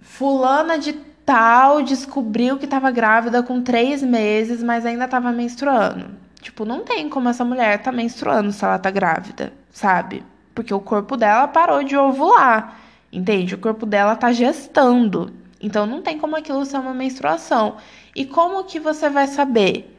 fulana 0.00 0.78
de 0.78 0.92
tal 1.28 1.82
descobriu 1.82 2.56
que 2.56 2.64
estava 2.64 2.90
grávida 2.90 3.42
com 3.42 3.60
três 3.60 4.02
meses, 4.02 4.62
mas 4.62 4.86
ainda 4.86 5.04
estava 5.04 5.30
menstruando. 5.30 6.06
Tipo, 6.40 6.64
não 6.64 6.80
tem 6.84 7.06
como 7.10 7.28
essa 7.28 7.44
mulher 7.44 7.82
tá 7.82 7.92
menstruando 7.92 8.50
se 8.50 8.64
ela 8.64 8.78
tá 8.78 8.90
grávida, 8.90 9.52
sabe? 9.70 10.24
Porque 10.54 10.72
o 10.72 10.80
corpo 10.80 11.18
dela 11.18 11.46
parou 11.46 11.84
de 11.84 11.94
ovular, 11.94 12.78
entende? 13.12 13.54
O 13.54 13.58
corpo 13.58 13.84
dela 13.84 14.16
tá 14.16 14.32
gestando. 14.32 15.30
Então 15.60 15.84
não 15.84 16.00
tem 16.00 16.16
como 16.16 16.34
aquilo 16.34 16.64
ser 16.64 16.78
uma 16.78 16.94
menstruação. 16.94 17.76
E 18.16 18.24
como 18.24 18.64
que 18.64 18.80
você 18.80 19.10
vai 19.10 19.26
saber? 19.26 19.94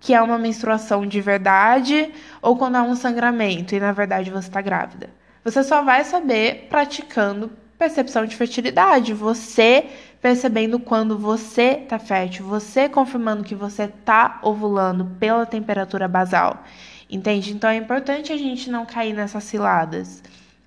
que 0.00 0.12
é 0.12 0.20
uma 0.20 0.36
menstruação 0.36 1.06
de 1.06 1.18
verdade 1.18 2.12
ou 2.42 2.58
quando 2.58 2.76
há 2.76 2.82
um 2.82 2.94
sangramento 2.94 3.74
e 3.74 3.80
na 3.80 3.90
verdade 3.90 4.30
você 4.30 4.48
está 4.48 4.60
grávida. 4.60 5.08
Você 5.42 5.62
só 5.62 5.80
vai 5.80 6.04
saber 6.04 6.66
praticando 6.68 7.50
percepção 7.78 8.26
de 8.26 8.36
fertilidade, 8.36 9.14
você 9.14 9.86
percebendo 10.24 10.80
quando 10.80 11.18
você 11.18 11.80
está 11.82 11.98
fértil, 11.98 12.46
você 12.46 12.88
confirmando 12.88 13.44
que 13.44 13.54
você 13.54 13.82
está 13.82 14.38
ovulando 14.42 15.04
pela 15.20 15.44
temperatura 15.44 16.08
basal. 16.08 16.64
Entende? 17.10 17.52
Então 17.52 17.68
é 17.68 17.76
importante 17.76 18.32
a 18.32 18.36
gente 18.38 18.70
não 18.70 18.86
cair 18.86 19.12
nessas 19.12 19.44
ciladas. 19.44 20.22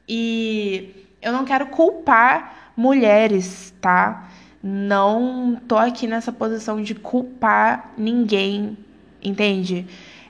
E 0.07 1.07
eu 1.19 1.31
não 1.31 1.43
quero 1.43 1.65
culpar 1.65 2.71
mulheres, 2.77 3.73
tá? 3.81 4.29
Não 4.61 5.59
tô 5.67 5.75
aqui 5.75 6.05
nessa 6.05 6.31
posição 6.31 6.79
de 6.79 6.93
culpar 6.93 7.93
ninguém 7.97 8.77
entende? 9.23 9.87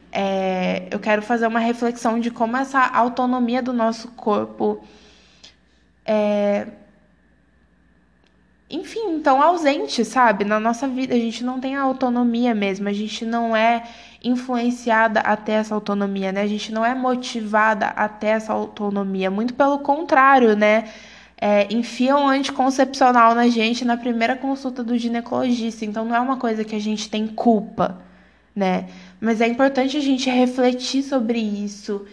É, 0.10 0.88
eu 0.90 1.00
quero 1.02 1.22
fazer 1.22 1.48
uma 1.48 1.60
reflexão 1.60 2.18
de 2.18 2.32
como 2.32 2.56
essa 2.56 2.80
autonomia 2.80 3.62
do 3.62 3.74
nosso 3.74 4.08
corpo 4.12 4.82
é, 6.06 6.68
enfim, 8.70 9.20
tão 9.22 9.42
ausente, 9.42 10.04
sabe? 10.04 10.44
Na 10.44 10.60
nossa 10.60 10.88
vida, 10.88 11.16
a 11.16 11.20
gente 11.20 11.44
não 11.44 11.60
tem 11.60 11.76
a 11.76 11.82
autonomia 11.82 12.54
mesmo, 12.54 12.90
a 12.90 12.94
gente 12.94 13.26
não 13.26 13.56
é 13.56 13.84
influenciada 14.24 15.22
até 15.22 15.54
essa 15.54 15.74
autonomia, 15.76 16.32
né? 16.32 16.42
A 16.42 16.48
gente 16.48 16.72
não 16.72 16.86
é 16.86 16.94
motivada 16.94 17.88
até 17.88 18.30
essa 18.30 18.54
autonomia, 18.54 19.32
muito 19.32 19.54
pelo 19.54 19.80
contrário, 19.80 20.56
né? 20.56 20.90
É, 21.40 21.72
enfiam 21.74 22.28
anticoncepcional 22.28 23.36
na 23.36 23.48
gente 23.48 23.86
na 23.86 23.96
primeira 23.96 24.36
consulta 24.36 24.84
do 24.84 24.98
ginecologista, 24.98 25.86
então 25.86 26.04
não 26.04 26.16
é 26.16 26.20
uma 26.20 26.38
coisa 26.38 26.64
que 26.64 26.76
a 26.76 26.80
gente 26.80 27.10
tem 27.10 27.28
culpa 27.28 28.08
né? 28.58 28.90
Mas 29.22 29.40
é 29.40 29.48
importante 29.48 29.96
a 29.96 30.02
gente 30.02 30.28
refletir 30.32 31.04
sobre 31.04 31.40
isso 31.40 32.08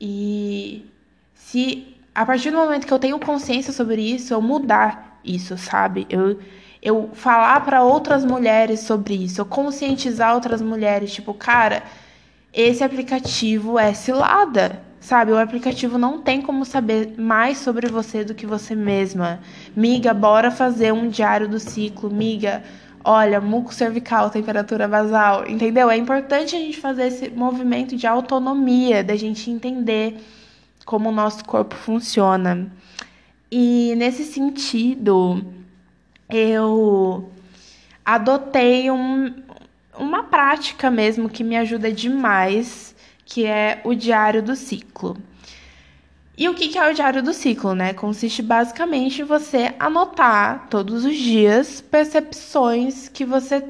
e 0.00 0.86
se 1.34 1.96
a 2.14 2.24
partir 2.24 2.52
do 2.52 2.56
momento 2.56 2.86
que 2.86 2.92
eu 2.92 2.98
tenho 3.00 3.18
consciência 3.18 3.72
sobre 3.72 4.00
isso, 4.00 4.32
eu 4.32 4.40
mudar 4.40 5.07
isso, 5.28 5.56
sabe? 5.56 6.06
Eu 6.10 6.38
eu 6.80 7.10
falar 7.12 7.60
para 7.64 7.82
outras 7.82 8.24
mulheres 8.24 8.80
sobre 8.80 9.14
isso, 9.14 9.40
eu 9.40 9.44
conscientizar 9.44 10.32
outras 10.34 10.62
mulheres, 10.62 11.12
tipo, 11.12 11.34
cara, 11.34 11.82
esse 12.52 12.84
aplicativo 12.84 13.76
é 13.76 13.92
cilada, 13.92 14.80
sabe? 15.00 15.32
O 15.32 15.38
aplicativo 15.38 15.98
não 15.98 16.22
tem 16.22 16.40
como 16.40 16.64
saber 16.64 17.14
mais 17.18 17.58
sobre 17.58 17.88
você 17.88 18.24
do 18.24 18.32
que 18.32 18.46
você 18.46 18.76
mesma. 18.76 19.40
Miga, 19.74 20.14
bora 20.14 20.52
fazer 20.52 20.92
um 20.92 21.08
diário 21.08 21.48
do 21.48 21.58
ciclo, 21.58 22.08
miga 22.10 22.62
olha, 23.04 23.40
muco 23.40 23.72
cervical, 23.72 24.28
temperatura 24.28 24.86
basal, 24.86 25.48
entendeu? 25.48 25.90
É 25.90 25.96
importante 25.96 26.54
a 26.54 26.58
gente 26.58 26.78
fazer 26.78 27.06
esse 27.06 27.30
movimento 27.30 27.96
de 27.96 28.06
autonomia, 28.06 29.02
da 29.02 29.16
gente 29.16 29.50
entender 29.50 30.18
como 30.84 31.08
o 31.08 31.12
nosso 31.12 31.42
corpo 31.44 31.74
funciona. 31.74 32.70
E 33.50 33.94
nesse 33.96 34.24
sentido, 34.24 35.42
eu 36.28 37.30
adotei 38.04 38.90
um, 38.90 39.34
uma 39.98 40.24
prática 40.24 40.90
mesmo 40.90 41.28
que 41.28 41.42
me 41.42 41.56
ajuda 41.56 41.90
demais, 41.90 42.94
que 43.24 43.46
é 43.46 43.80
o 43.84 43.94
diário 43.94 44.42
do 44.42 44.54
ciclo. 44.54 45.16
E 46.36 46.48
o 46.48 46.54
que 46.54 46.78
é 46.78 46.88
o 46.88 46.94
diário 46.94 47.22
do 47.22 47.32
ciclo, 47.32 47.74
né? 47.74 47.92
Consiste 47.92 48.42
basicamente 48.42 49.22
em 49.22 49.24
você 49.24 49.74
anotar 49.78 50.68
todos 50.70 51.04
os 51.04 51.16
dias 51.16 51.80
percepções 51.80 53.08
que 53.08 53.24
você 53.24 53.64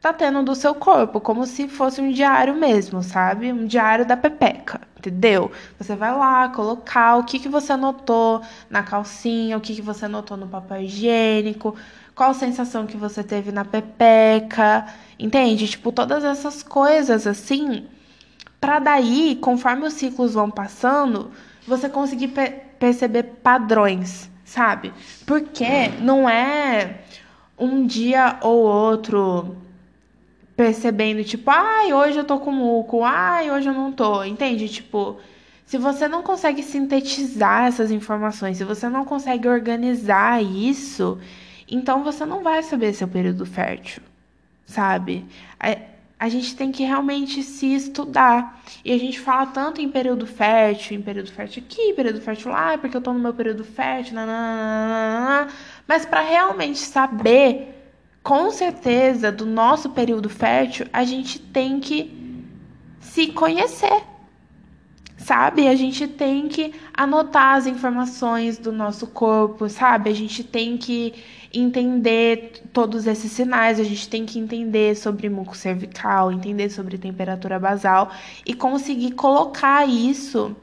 tá 0.00 0.12
tendo 0.12 0.42
do 0.42 0.54
seu 0.54 0.74
corpo, 0.74 1.20
como 1.20 1.46
se 1.46 1.68
fosse 1.68 2.00
um 2.00 2.10
diário 2.10 2.54
mesmo, 2.54 3.02
sabe? 3.02 3.52
Um 3.52 3.66
diário 3.66 4.06
da 4.06 4.16
pepeca, 4.16 4.80
entendeu? 4.98 5.52
Você 5.78 5.94
vai 5.94 6.16
lá 6.16 6.48
colocar 6.48 7.16
o 7.16 7.24
que, 7.24 7.38
que 7.38 7.48
você 7.48 7.74
anotou 7.74 8.40
na 8.70 8.82
calcinha, 8.82 9.58
o 9.58 9.60
que, 9.60 9.74
que 9.74 9.82
você 9.82 10.06
anotou 10.06 10.36
no 10.36 10.48
papel 10.48 10.82
higiênico, 10.82 11.76
qual 12.14 12.32
sensação 12.32 12.86
que 12.86 12.96
você 12.96 13.22
teve 13.22 13.52
na 13.52 13.64
pepeca, 13.64 14.86
entende? 15.18 15.68
Tipo, 15.68 15.92
todas 15.92 16.24
essas 16.24 16.62
coisas 16.62 17.26
assim, 17.26 17.86
para 18.58 18.78
daí, 18.78 19.36
conforme 19.36 19.86
os 19.86 19.94
ciclos 19.94 20.32
vão 20.32 20.50
passando, 20.50 21.30
você 21.66 21.88
conseguir 21.88 22.28
per 22.28 22.70
perceber 22.78 23.24
padrões, 23.42 24.30
sabe? 24.42 24.90
Porque 25.26 25.88
não 26.00 26.26
é 26.26 27.02
um 27.58 27.86
dia 27.86 28.38
ou 28.40 28.60
outro 28.60 29.54
percebendo, 30.60 31.24
tipo, 31.24 31.50
ai, 31.50 31.90
hoje 31.94 32.18
eu 32.18 32.24
tô 32.24 32.38
com 32.38 32.52
muco, 32.52 33.02
ai, 33.02 33.50
hoje 33.50 33.66
eu 33.66 33.72
não 33.72 33.90
tô, 33.90 34.22
entende? 34.22 34.68
Tipo, 34.68 35.16
se 35.64 35.78
você 35.78 36.06
não 36.06 36.22
consegue 36.22 36.62
sintetizar 36.62 37.64
essas 37.64 37.90
informações, 37.90 38.58
se 38.58 38.64
você 38.64 38.86
não 38.86 39.06
consegue 39.06 39.48
organizar 39.48 40.44
isso, 40.44 41.18
então 41.66 42.04
você 42.04 42.26
não 42.26 42.42
vai 42.42 42.62
saber 42.62 42.92
seu 42.92 43.08
período 43.08 43.46
fértil, 43.46 44.02
sabe? 44.66 45.24
a 46.18 46.28
gente 46.28 46.54
tem 46.54 46.70
que 46.70 46.84
realmente 46.84 47.42
se 47.42 47.74
estudar. 47.74 48.60
E 48.84 48.92
a 48.92 48.98
gente 48.98 49.18
fala 49.18 49.46
tanto 49.46 49.80
em 49.80 49.88
período 49.88 50.26
fértil, 50.26 50.94
em 50.98 51.00
período 51.00 51.32
fértil 51.32 51.62
aqui, 51.66 51.94
período 51.94 52.20
fértil 52.20 52.50
lá, 52.50 52.76
porque 52.76 52.94
eu 52.94 53.00
tô 53.00 53.14
no 53.14 53.18
meu 53.18 53.32
período 53.32 53.64
fértil, 53.64 54.14
nananana. 54.14 55.48
mas 55.88 56.04
para 56.04 56.20
realmente 56.20 56.80
saber 56.80 57.79
com 58.22 58.50
certeza 58.50 59.32
do 59.32 59.46
nosso 59.46 59.90
período 59.90 60.28
fértil, 60.28 60.86
a 60.92 61.04
gente 61.04 61.38
tem 61.38 61.80
que 61.80 62.44
se 63.00 63.28
conhecer. 63.28 64.04
sabe, 65.16 65.68
a 65.68 65.74
gente 65.76 66.08
tem 66.08 66.48
que 66.48 66.72
anotar 66.94 67.56
as 67.56 67.66
informações 67.66 68.58
do 68.58 68.72
nosso 68.72 69.06
corpo, 69.06 69.68
sabe? 69.68 70.10
A 70.10 70.14
gente 70.14 70.42
tem 70.42 70.78
que 70.78 71.14
entender 71.52 72.62
todos 72.72 73.06
esses 73.06 73.30
sinais, 73.32 73.78
a 73.78 73.84
gente 73.84 74.08
tem 74.08 74.24
que 74.24 74.38
entender 74.38 74.96
sobre 74.96 75.28
muco 75.28 75.56
cervical, 75.56 76.32
entender 76.32 76.70
sobre 76.70 76.96
temperatura 76.96 77.58
basal 77.58 78.10
e 78.46 78.54
conseguir 78.54 79.12
colocar 79.12 79.86
isso 79.86 80.56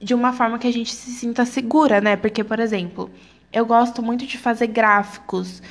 de 0.00 0.14
uma 0.14 0.32
forma 0.32 0.58
que 0.58 0.66
a 0.66 0.72
gente 0.72 0.92
se 0.92 1.10
sinta 1.12 1.44
segura, 1.44 2.00
né? 2.00 2.16
Porque, 2.16 2.42
por 2.42 2.58
exemplo, 2.58 3.10
eu 3.52 3.64
gosto 3.64 4.02
muito 4.02 4.26
de 4.26 4.36
fazer 4.36 4.66
gráficos. 4.66 5.62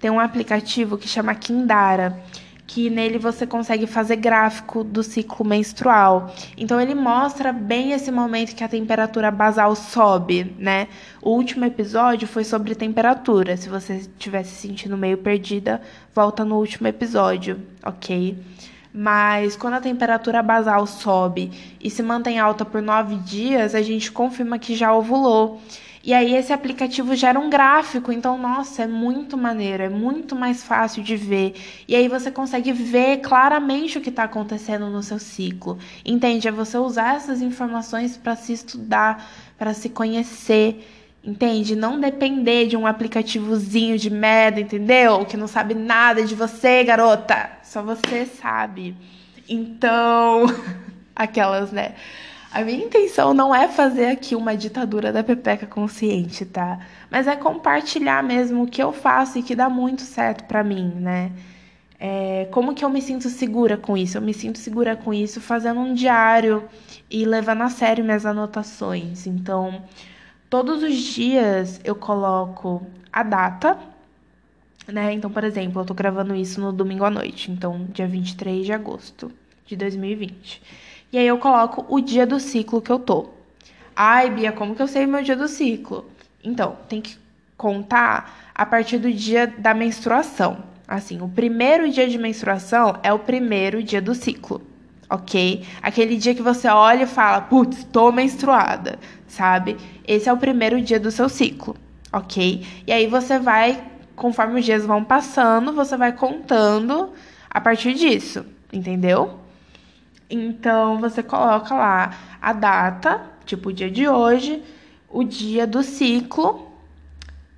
Tem 0.00 0.10
um 0.10 0.18
aplicativo 0.18 0.96
que 0.96 1.06
chama 1.06 1.34
Kindara 1.34 2.22
que 2.70 2.88
nele 2.88 3.18
você 3.18 3.48
consegue 3.48 3.84
fazer 3.84 4.14
gráfico 4.14 4.84
do 4.84 5.02
ciclo 5.02 5.44
menstrual. 5.44 6.32
Então 6.56 6.80
ele 6.80 6.94
mostra 6.94 7.52
bem 7.52 7.90
esse 7.90 8.12
momento 8.12 8.54
que 8.54 8.62
a 8.62 8.68
temperatura 8.68 9.28
basal 9.28 9.74
sobe, 9.74 10.54
né? 10.56 10.86
O 11.20 11.30
último 11.30 11.64
episódio 11.64 12.28
foi 12.28 12.44
sobre 12.44 12.76
temperatura. 12.76 13.56
Se 13.56 13.68
você 13.68 13.94
estiver 13.94 14.44
se 14.44 14.54
sentindo 14.54 14.96
meio 14.96 15.18
perdida, 15.18 15.82
volta 16.14 16.44
no 16.44 16.58
último 16.58 16.86
episódio, 16.86 17.60
ok? 17.84 18.38
Mas 18.94 19.56
quando 19.56 19.74
a 19.74 19.80
temperatura 19.80 20.40
basal 20.40 20.86
sobe 20.86 21.50
e 21.80 21.90
se 21.90 22.04
mantém 22.04 22.38
alta 22.38 22.64
por 22.64 22.80
nove 22.80 23.16
dias, 23.16 23.74
a 23.74 23.82
gente 23.82 24.12
confirma 24.12 24.60
que 24.60 24.76
já 24.76 24.94
ovulou. 24.94 25.60
E 26.02 26.14
aí 26.14 26.34
esse 26.34 26.50
aplicativo 26.50 27.14
gera 27.14 27.38
um 27.38 27.50
gráfico, 27.50 28.10
então 28.10 28.38
nossa, 28.38 28.84
é 28.84 28.86
muito 28.86 29.36
maneiro, 29.36 29.82
é 29.82 29.88
muito 29.90 30.34
mais 30.34 30.64
fácil 30.64 31.02
de 31.02 31.14
ver. 31.14 31.54
E 31.86 31.94
aí 31.94 32.08
você 32.08 32.30
consegue 32.30 32.72
ver 32.72 33.18
claramente 33.18 33.98
o 33.98 34.00
que 34.00 34.08
está 34.08 34.24
acontecendo 34.24 34.88
no 34.88 35.02
seu 35.02 35.18
ciclo. 35.18 35.78
Entende? 36.04 36.48
É 36.48 36.50
você 36.50 36.78
usar 36.78 37.16
essas 37.16 37.42
informações 37.42 38.16
para 38.16 38.34
se 38.34 38.54
estudar, 38.54 39.30
para 39.58 39.74
se 39.74 39.90
conhecer. 39.90 40.88
Entende? 41.22 41.76
Não 41.76 42.00
depender 42.00 42.66
de 42.66 42.78
um 42.78 42.86
aplicativozinho 42.86 43.98
de 43.98 44.08
merda, 44.08 44.58
entendeu? 44.58 45.26
Que 45.26 45.36
não 45.36 45.46
sabe 45.46 45.74
nada 45.74 46.24
de 46.24 46.34
você, 46.34 46.82
garota. 46.82 47.50
Só 47.62 47.82
você 47.82 48.24
sabe. 48.24 48.96
Então, 49.46 50.46
aquelas, 51.14 51.70
né? 51.70 51.94
A 52.52 52.62
minha 52.62 52.84
intenção 52.84 53.32
não 53.32 53.54
é 53.54 53.68
fazer 53.68 54.06
aqui 54.06 54.34
uma 54.34 54.56
ditadura 54.56 55.12
da 55.12 55.22
pepeca 55.22 55.66
consciente, 55.66 56.44
tá? 56.44 56.80
Mas 57.08 57.28
é 57.28 57.36
compartilhar 57.36 58.24
mesmo 58.24 58.64
o 58.64 58.66
que 58.66 58.82
eu 58.82 58.92
faço 58.92 59.38
e 59.38 59.42
que 59.42 59.54
dá 59.54 59.68
muito 59.68 60.02
certo 60.02 60.44
para 60.44 60.64
mim, 60.64 60.92
né? 60.96 61.30
É, 61.98 62.48
como 62.50 62.74
que 62.74 62.84
eu 62.84 62.88
me 62.90 63.00
sinto 63.00 63.28
segura 63.28 63.76
com 63.76 63.96
isso? 63.96 64.18
Eu 64.18 64.22
me 64.22 64.34
sinto 64.34 64.58
segura 64.58 64.96
com 64.96 65.14
isso 65.14 65.40
fazendo 65.40 65.78
um 65.80 65.94
diário 65.94 66.64
e 67.08 67.24
levando 67.24 67.62
a 67.62 67.68
sério 67.68 68.02
minhas 68.04 68.26
anotações. 68.26 69.26
Então, 69.28 69.82
todos 70.48 70.82
os 70.82 70.96
dias 70.96 71.80
eu 71.84 71.94
coloco 71.94 72.84
a 73.12 73.22
data, 73.22 73.78
né? 74.88 75.12
Então, 75.12 75.30
por 75.30 75.44
exemplo, 75.44 75.82
eu 75.82 75.86
tô 75.86 75.94
gravando 75.94 76.34
isso 76.34 76.60
no 76.60 76.72
domingo 76.72 77.04
à 77.04 77.10
noite, 77.10 77.50
então, 77.52 77.86
dia 77.92 78.08
23 78.08 78.66
de 78.66 78.72
agosto 78.72 79.30
de 79.66 79.76
2020. 79.76 80.62
E 81.12 81.18
aí 81.18 81.26
eu 81.26 81.38
coloco 81.38 81.84
o 81.88 82.00
dia 82.00 82.26
do 82.26 82.38
ciclo 82.38 82.80
que 82.80 82.90
eu 82.90 82.98
tô. 82.98 83.30
Ai, 83.96 84.30
Bia, 84.30 84.52
como 84.52 84.74
que 84.74 84.82
eu 84.82 84.86
sei 84.86 85.06
meu 85.06 85.22
dia 85.22 85.36
do 85.36 85.48
ciclo? 85.48 86.06
Então, 86.42 86.76
tem 86.88 87.00
que 87.00 87.18
contar 87.56 88.50
a 88.54 88.64
partir 88.64 88.98
do 88.98 89.12
dia 89.12 89.46
da 89.46 89.74
menstruação. 89.74 90.58
Assim, 90.86 91.20
o 91.20 91.28
primeiro 91.28 91.90
dia 91.90 92.08
de 92.08 92.16
menstruação 92.16 92.98
é 93.02 93.12
o 93.12 93.18
primeiro 93.18 93.82
dia 93.82 94.00
do 94.00 94.14
ciclo, 94.14 94.60
ok? 95.08 95.64
Aquele 95.82 96.16
dia 96.16 96.34
que 96.34 96.42
você 96.42 96.68
olha 96.68 97.04
e 97.04 97.06
fala, 97.06 97.42
putz, 97.42 97.84
tô 97.84 98.10
menstruada, 98.10 98.98
sabe? 99.28 99.76
Esse 100.06 100.28
é 100.28 100.32
o 100.32 100.36
primeiro 100.36 100.80
dia 100.80 100.98
do 100.98 101.10
seu 101.10 101.28
ciclo, 101.28 101.76
ok? 102.12 102.66
E 102.86 102.92
aí 102.92 103.06
você 103.06 103.38
vai, 103.38 103.84
conforme 104.16 104.58
os 104.58 104.64
dias 104.64 104.84
vão 104.84 105.04
passando, 105.04 105.72
você 105.72 105.96
vai 105.96 106.12
contando 106.12 107.10
a 107.48 107.60
partir 107.60 107.94
disso, 107.94 108.44
entendeu? 108.72 109.38
Então 110.30 110.98
você 110.98 111.22
coloca 111.22 111.74
lá 111.74 112.14
a 112.40 112.52
data, 112.52 113.20
tipo 113.44 113.70
o 113.70 113.72
dia 113.72 113.90
de 113.90 114.08
hoje, 114.08 114.62
o 115.08 115.24
dia 115.24 115.66
do 115.66 115.82
ciclo, 115.82 116.70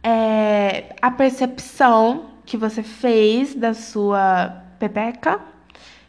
é, 0.03 0.97
a 1.01 1.11
percepção 1.11 2.31
que 2.47 2.57
você 2.57 2.83
fez 2.83 3.55
da 3.55 3.75
sua 3.75 4.63
pepeca. 4.79 5.39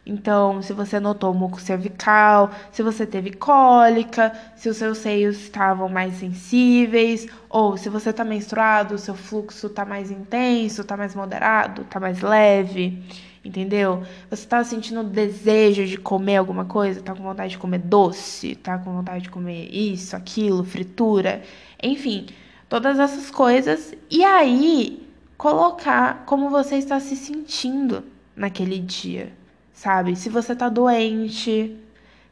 Então, 0.06 0.60
se 0.60 0.72
você 0.72 1.00
notou 1.00 1.32
muco 1.32 1.60
cervical, 1.60 2.50
se 2.70 2.82
você 2.82 3.06
teve 3.06 3.32
cólica, 3.32 4.32
se 4.54 4.68
os 4.68 4.76
seus 4.76 4.98
seios 4.98 5.36
estavam 5.38 5.88
mais 5.88 6.14
sensíveis, 6.14 7.26
ou 7.48 7.76
se 7.76 7.88
você 7.88 8.10
está 8.10 8.22
menstruado, 8.22 8.94
o 8.94 8.98
seu 8.98 9.14
fluxo 9.14 9.66
está 9.68 9.84
mais 9.84 10.10
intenso, 10.10 10.82
está 10.82 10.96
mais 10.96 11.14
moderado, 11.14 11.82
está 11.82 11.98
mais 11.98 12.20
leve 12.20 13.02
entendeu? 13.44 14.02
Você 14.30 14.46
tá 14.46 14.64
sentindo 14.64 15.04
desejo 15.04 15.84
de 15.84 15.98
comer 15.98 16.36
alguma 16.36 16.64
coisa, 16.64 17.02
tá 17.02 17.14
com 17.14 17.22
vontade 17.22 17.50
de 17.52 17.58
comer 17.58 17.78
doce, 17.78 18.54
tá 18.56 18.78
com 18.78 18.94
vontade 18.94 19.24
de 19.24 19.30
comer 19.30 19.68
isso, 19.70 20.16
aquilo, 20.16 20.64
fritura, 20.64 21.42
enfim, 21.82 22.26
todas 22.68 22.98
essas 22.98 23.30
coisas. 23.30 23.94
E 24.10 24.24
aí, 24.24 25.06
colocar 25.36 26.24
como 26.24 26.48
você 26.48 26.76
está 26.76 26.98
se 26.98 27.16
sentindo 27.16 28.02
naquele 28.34 28.78
dia, 28.78 29.30
sabe? 29.74 30.16
Se 30.16 30.30
você 30.30 30.56
tá 30.56 30.68
doente, 30.70 31.76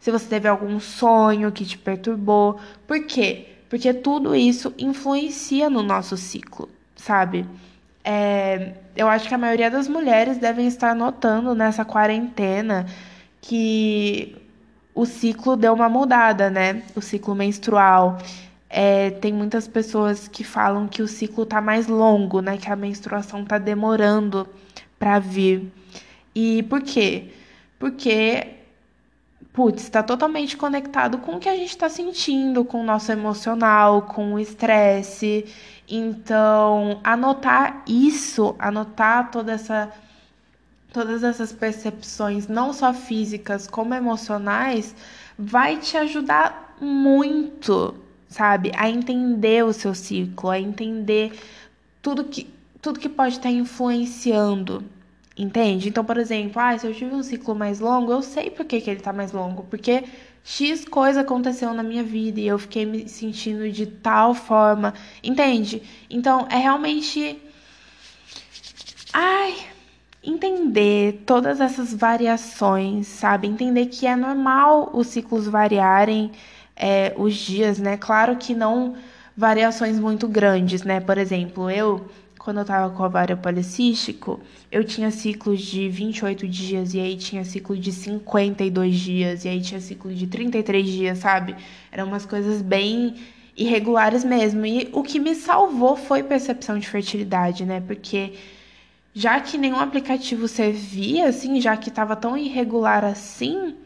se 0.01 0.11
você 0.11 0.27
teve 0.27 0.49
algum 0.49 0.81
sonho 0.81 1.53
que 1.53 1.67
te 1.67 1.77
perturbou. 1.77 2.59
Por 2.87 3.05
quê? 3.05 3.49
Porque 3.69 3.93
tudo 3.93 4.35
isso 4.35 4.73
influencia 4.79 5.69
no 5.69 5.83
nosso 5.83 6.17
ciclo, 6.17 6.69
sabe? 6.97 7.47
É, 8.05 8.75
eu 8.97 9.09
acho 9.09 9.29
que 9.29 9.35
a 9.35 9.39
maioria 9.39 9.71
das 9.71 9.89
mulheres 9.89 10.39
devem 10.39 10.67
estar 10.67 10.95
notando 10.95 11.55
nessa 11.55 11.85
quarentena 11.85 12.87
que 13.41 14.37
o 14.95 15.07
ciclo 15.07 15.57
deu 15.57 15.73
uma 15.73 15.89
mudada, 15.89 16.51
né? 16.51 16.83
O 16.95 17.01
ciclo 17.01 17.35
menstrual. 17.35 18.19
É, 18.69 19.11
tem 19.11 19.33
muitas 19.33 19.69
pessoas 19.69 20.27
que 20.29 20.45
falam 20.45 20.89
que 20.89 21.03
o 21.03 21.09
ciclo 21.09 21.45
tá 21.47 21.61
mais 21.61 21.87
longo, 21.87 22.41
né? 22.41 22.57
Que 22.57 22.71
a 22.71 22.77
menstruação 22.77 23.45
tá 23.45 23.59
demorando 23.59 24.49
para 24.99 25.19
vir. 25.19 25.73
E 26.35 26.63
por 26.65 26.83
quê? 26.83 27.31
Porque, 27.79 28.55
putz, 29.53 29.83
está 29.83 30.03
totalmente 30.03 30.57
conectado 30.57 31.19
com 31.19 31.37
o 31.37 31.41
que 31.41 31.49
a 31.49 31.57
gente 31.57 31.71
está 31.71 31.89
sentindo, 31.89 32.65
com 32.65 32.81
o 32.81 32.85
nosso 32.85 33.13
emocional, 33.13 34.03
com 34.03 34.35
o 34.35 34.39
estresse. 34.39 35.45
Então, 35.89 37.01
anotar 37.05 37.83
isso, 37.87 38.55
anotar 38.59 39.31
toda 39.31 39.53
essa 39.53 39.93
todas 40.93 41.25
essas 41.25 41.53
percepções, 41.53 42.47
não 42.49 42.73
só 42.73 42.93
físicas 42.93 43.67
como 43.67 43.95
emocionais, 43.95 44.95
vai 45.39 45.79
te 45.79 45.97
ajudar 45.97 46.77
muito, 46.81 47.95
sabe, 48.29 48.71
a 48.77 48.91
entender 48.91 49.65
o 49.65 49.73
seu 49.73 49.95
ciclo, 49.95 50.51
a 50.51 50.61
entender 50.61 51.33
tudo 52.03 52.25
que 52.25 52.53
tudo 52.81 52.99
que 52.99 53.09
pode 53.09 53.37
estar 53.37 53.51
influenciando 53.51 54.85
Entende? 55.37 55.89
Então, 55.89 56.05
por 56.05 56.19
exemplo, 56.19 56.61
ah, 56.61 56.77
se 56.77 56.87
eu 56.87 56.95
tive 56.95 57.15
um 57.15 57.23
ciclo 57.23 57.55
mais 57.55 57.81
longo, 57.81 58.13
eu 58.13 58.23
sei 58.23 58.51
por 58.51 58.67
que, 58.67 58.81
que 58.81 58.91
ele 58.91 59.01
tá 59.01 59.13
mais 59.13 59.33
longo. 59.33 59.65
Porque 59.65 60.05
X 60.45 60.85
coisa 60.85 61.23
aconteceu 61.23 61.73
na 61.73 61.83
minha 61.83 62.03
vida 62.03 62.41
e 62.41 62.47
eu 62.47 62.59
fiquei 62.59 62.85
me 62.85 63.09
sentindo 63.09 63.71
de 63.71 63.87
tal 63.87 64.35
forma. 64.35 64.93
Entende? 65.23 65.83
Então, 66.11 66.47
é 66.51 66.57
realmente. 66.57 67.41
Ai. 69.13 69.55
Entender 70.25 71.25
todas 71.27 71.61
essas 71.61 71.93
variações, 71.93 73.09
sabe? 73.09 73.49
Entender 73.49 73.87
que 73.87 74.07
é 74.07 74.15
normal 74.15 74.91
os 74.93 75.09
ciclos 75.09 75.49
variarem, 75.49 76.31
é, 76.77 77.13
os 77.17 77.35
dias, 77.35 77.79
né? 77.79 77.97
Claro 77.97 78.37
que 78.37 78.55
não 78.55 78.95
variações 79.37 79.99
muito 79.99 80.29
grandes, 80.29 80.85
né? 80.85 81.01
Por 81.01 81.19
exemplo, 81.19 81.69
eu 81.71 82.07
quando 82.45 82.59
eu 82.59 82.65
tava 82.65 82.93
com 82.95 83.03
ovário 83.05 83.37
policístico, 83.37 84.41
eu 84.71 84.83
tinha 84.83 85.11
ciclos 85.11 85.61
de 85.61 85.89
28 85.89 86.49
dias, 86.49 86.93
e 86.93 87.01
aí 87.01 87.17
tinha 87.17 87.45
ciclo 87.45 87.77
de 87.77 87.93
52 87.93 88.97
dias, 88.97 89.45
e 89.45 89.49
aí 89.49 89.61
tinha 89.61 89.81
ciclo 89.81 90.13
de 90.13 90.27
33 90.27 90.87
dias, 90.87 91.19
sabe? 91.19 91.55
Eram 91.91 92.07
umas 92.07 92.27
coisas 92.27 92.61
bem 92.61 93.15
irregulares 93.57 94.25
mesmo. 94.25 94.67
E 94.67 94.89
o 94.93 95.03
que 95.03 95.21
me 95.21 95.35
salvou 95.37 95.97
foi 95.97 96.23
percepção 96.23 96.79
de 96.79 96.89
fertilidade, 96.89 97.65
né? 97.65 97.81
Porque 97.81 98.33
já 99.15 99.39
que 99.41 99.57
nenhum 99.57 99.79
aplicativo 99.79 100.49
servia, 100.49 101.29
assim, 101.29 101.61
já 101.61 101.77
que 101.77 101.91
estava 101.91 102.17
tão 102.17 102.37
irregular 102.37 103.05
assim, 103.05 103.77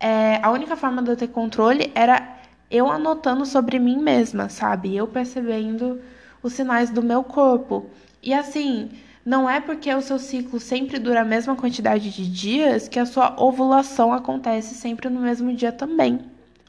é, 0.00 0.40
a 0.42 0.50
única 0.50 0.74
forma 0.74 1.00
de 1.02 1.10
eu 1.10 1.16
ter 1.16 1.28
controle 1.28 1.92
era 1.94 2.38
eu 2.70 2.90
anotando 2.90 3.46
sobre 3.46 3.78
mim 3.78 3.98
mesma, 3.98 4.48
sabe? 4.48 4.96
Eu 4.96 5.06
percebendo 5.06 6.00
os 6.42 6.52
sinais 6.52 6.90
do 6.90 7.02
meu 7.02 7.22
corpo. 7.24 7.86
E 8.22 8.32
assim, 8.32 8.90
não 9.24 9.48
é 9.48 9.60
porque 9.60 9.92
o 9.94 10.00
seu 10.00 10.18
ciclo 10.18 10.58
sempre 10.58 10.98
dura 10.98 11.20
a 11.20 11.24
mesma 11.24 11.54
quantidade 11.54 12.10
de 12.10 12.26
dias 12.28 12.88
que 12.88 12.98
a 12.98 13.06
sua 13.06 13.34
ovulação 13.38 14.12
acontece 14.12 14.74
sempre 14.74 15.08
no 15.08 15.20
mesmo 15.20 15.54
dia 15.54 15.70
também, 15.70 16.20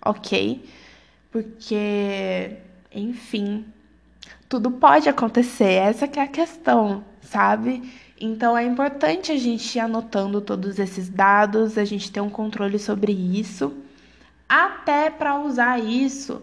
ok? 0.05 0.63
Porque, 1.31 2.57
enfim, 2.93 3.65
tudo 4.49 4.71
pode 4.71 5.07
acontecer, 5.07 5.71
essa 5.71 6.05
é 6.05 6.21
a 6.21 6.27
questão, 6.27 7.03
sabe? 7.21 7.89
Então 8.19 8.57
é 8.57 8.65
importante 8.65 9.31
a 9.31 9.37
gente 9.37 9.77
ir 9.77 9.79
anotando 9.79 10.41
todos 10.41 10.79
esses 10.79 11.07
dados, 11.07 11.77
a 11.77 11.85
gente 11.85 12.11
ter 12.11 12.19
um 12.19 12.29
controle 12.29 12.77
sobre 12.77 13.13
isso, 13.13 13.73
até 14.49 15.09
para 15.09 15.39
usar 15.39 15.79
isso 15.79 16.41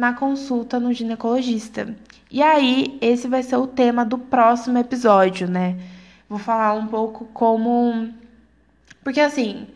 na 0.00 0.14
consulta 0.14 0.80
no 0.80 0.92
ginecologista. 0.94 1.94
E 2.30 2.42
aí, 2.42 2.96
esse 3.02 3.28
vai 3.28 3.42
ser 3.42 3.56
o 3.56 3.66
tema 3.66 4.02
do 4.04 4.16
próximo 4.16 4.78
episódio, 4.78 5.46
né? 5.46 5.76
Vou 6.28 6.38
falar 6.38 6.72
um 6.72 6.86
pouco 6.86 7.26
como. 7.26 8.08
Porque 9.04 9.20
assim, 9.20 9.66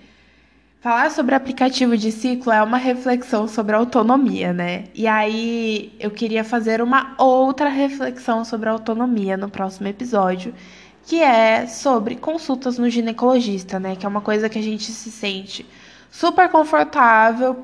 Falar 0.84 1.10
sobre 1.10 1.34
aplicativo 1.34 1.96
de 1.96 2.12
ciclo 2.12 2.52
é 2.52 2.62
uma 2.62 2.76
reflexão 2.76 3.48
sobre 3.48 3.74
autonomia, 3.74 4.52
né? 4.52 4.84
E 4.94 5.06
aí 5.06 5.96
eu 5.98 6.10
queria 6.10 6.44
fazer 6.44 6.82
uma 6.82 7.14
outra 7.16 7.70
reflexão 7.70 8.44
sobre 8.44 8.68
autonomia 8.68 9.34
no 9.34 9.48
próximo 9.48 9.88
episódio, 9.88 10.54
que 11.06 11.22
é 11.22 11.66
sobre 11.66 12.16
consultas 12.16 12.76
no 12.76 12.90
ginecologista, 12.90 13.80
né? 13.80 13.96
Que 13.96 14.04
é 14.04 14.08
uma 14.10 14.20
coisa 14.20 14.46
que 14.50 14.58
a 14.58 14.62
gente 14.62 14.92
se 14.92 15.10
sente 15.10 15.64
super 16.10 16.50
confortável, 16.50 17.56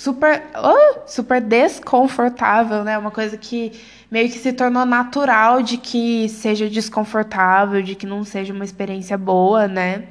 super, 0.00 0.42
uh, 0.56 1.02
super 1.06 1.42
desconfortável, 1.42 2.82
né? 2.82 2.96
Uma 2.96 3.10
coisa 3.10 3.36
que 3.36 3.72
meio 4.10 4.30
que 4.30 4.38
se 4.38 4.50
tornou 4.50 4.86
natural 4.86 5.62
de 5.62 5.76
que 5.76 6.26
seja 6.30 6.70
desconfortável, 6.70 7.82
de 7.82 7.94
que 7.94 8.06
não 8.06 8.24
seja 8.24 8.54
uma 8.54 8.64
experiência 8.64 9.18
boa, 9.18 9.68
né? 9.68 10.04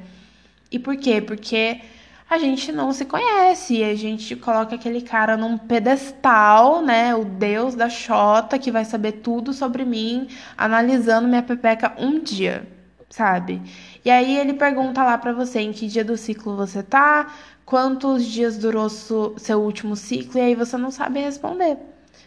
E 0.70 0.78
por 0.78 0.96
quê? 0.96 1.20
Porque 1.20 1.80
a 2.28 2.38
gente 2.38 2.70
não 2.70 2.92
se 2.92 3.04
conhece. 3.04 3.82
A 3.82 3.96
gente 3.96 4.36
coloca 4.36 4.76
aquele 4.76 5.02
cara 5.02 5.36
num 5.36 5.58
pedestal, 5.58 6.80
né? 6.82 7.12
O 7.16 7.24
deus 7.24 7.74
da 7.74 7.90
Xota 7.90 8.60
que 8.60 8.70
vai 8.70 8.84
saber 8.84 9.12
tudo 9.14 9.52
sobre 9.52 9.84
mim, 9.84 10.28
analisando 10.56 11.26
minha 11.26 11.42
pepeca 11.42 11.94
um 11.98 12.20
dia, 12.20 12.62
sabe? 13.10 13.60
E 14.04 14.10
aí 14.10 14.38
ele 14.38 14.54
pergunta 14.54 15.02
lá 15.02 15.18
para 15.18 15.32
você 15.32 15.60
em 15.60 15.72
que 15.72 15.88
dia 15.88 16.04
do 16.04 16.16
ciclo 16.16 16.56
você 16.56 16.82
tá, 16.82 17.34
quantos 17.66 18.24
dias 18.24 18.56
durou 18.56 18.88
seu 18.88 19.60
último 19.60 19.96
ciclo, 19.96 20.38
e 20.38 20.42
aí 20.42 20.54
você 20.54 20.76
não 20.76 20.90
sabe 20.90 21.20
responder, 21.20 21.76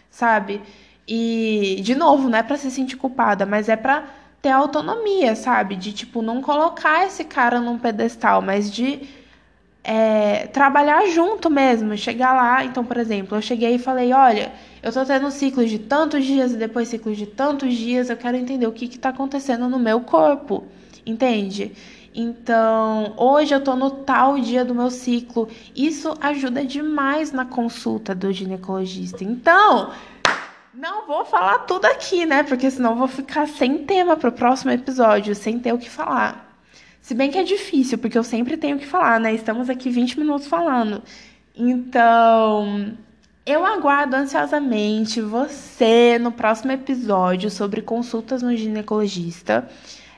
sabe? 0.10 0.62
E, 1.08 1.82
de 1.84 1.96
novo, 1.96 2.30
não 2.30 2.38
é 2.38 2.44
pra 2.44 2.58
se 2.58 2.72
sentir 2.72 2.98
culpada, 2.98 3.46
mas 3.46 3.68
é 3.70 3.76
pra 3.76 4.06
ter 4.42 4.50
autonomia, 4.52 5.36
sabe? 5.36 5.76
De, 5.76 5.94
tipo, 5.94 6.22
não 6.22 6.42
colocar 6.42 7.06
esse 7.06 7.24
cara 7.24 7.60
num 7.60 7.78
pedestal, 7.80 8.42
mas 8.42 8.72
de 8.72 9.02
é, 9.84 10.48
trabalhar 10.48 11.06
junto 11.08 11.50
mesmo, 11.50 11.98
chegar 11.98 12.34
lá. 12.34 12.64
Então, 12.64 12.86
por 12.86 12.98
exemplo, 12.98 13.38
eu 13.38 13.42
cheguei 13.42 13.76
e 13.76 13.80
falei: 13.80 14.14
olha, 14.14 14.52
eu 14.84 14.92
tô 14.92 15.06
tendo 15.06 15.32
ciclos 15.32 15.70
de 15.70 15.80
tantos 15.80 16.26
dias 16.26 16.52
e 16.52 16.58
depois 16.58 16.90
ciclos 16.90 17.18
de 17.18 17.26
tantos 17.26 17.74
dias, 17.74 18.10
eu 18.10 18.18
quero 18.18 18.36
entender 18.36 18.68
o 18.68 18.72
que 18.74 18.90
que 18.90 19.00
tá 19.00 19.10
acontecendo 19.10 19.70
no 19.70 19.80
meu 19.80 20.02
corpo, 20.02 20.66
entende? 21.06 21.72
Então, 22.14 23.14
hoje 23.18 23.56
eu 23.56 23.62
tô 23.62 23.78
no 23.78 23.90
tal 23.90 24.38
dia 24.38 24.66
do 24.66 24.76
meu 24.76 24.92
ciclo. 24.92 25.48
Isso 25.74 26.14
ajuda 26.20 26.66
demais 26.66 27.32
na 27.32 27.46
consulta 27.46 28.14
do 28.14 28.32
ginecologista. 28.32 29.24
Então, 29.24 29.92
não 30.74 31.08
vou 31.08 31.24
falar 31.24 31.60
tudo 31.60 31.86
aqui, 31.86 32.26
né? 32.26 32.44
Porque 32.44 32.70
senão 32.70 32.96
vou 32.98 33.08
ficar 33.08 33.48
sem 33.48 33.86
tema 33.86 34.18
para 34.18 34.30
o 34.30 34.34
próximo 34.34 34.72
episódio, 34.72 35.34
sem 35.34 35.58
ter 35.60 35.74
o 35.74 35.78
que 35.78 35.90
falar. 35.90 36.60
Se 37.02 37.16
bem 37.16 37.32
que 37.32 37.38
é 37.38 37.44
difícil, 37.44 37.98
porque 37.98 38.18
eu 38.18 38.24
sempre 38.24 38.58
tenho 38.58 38.78
que 38.78 38.86
falar, 38.86 39.20
né? 39.20 39.34
Estamos 39.34 39.70
aqui 39.70 39.90
20 39.90 40.20
minutos 40.20 40.46
falando. 40.46 41.02
Então, 41.56 42.98
eu 43.46 43.66
aguardo 43.66 44.16
ansiosamente 44.16 45.20
você 45.22 46.18
no 46.20 46.32
próximo 46.32 46.72
episódio 46.72 47.50
sobre 47.50 47.82
consultas 47.82 48.42
no 48.42 48.56
ginecologista, 48.56 49.70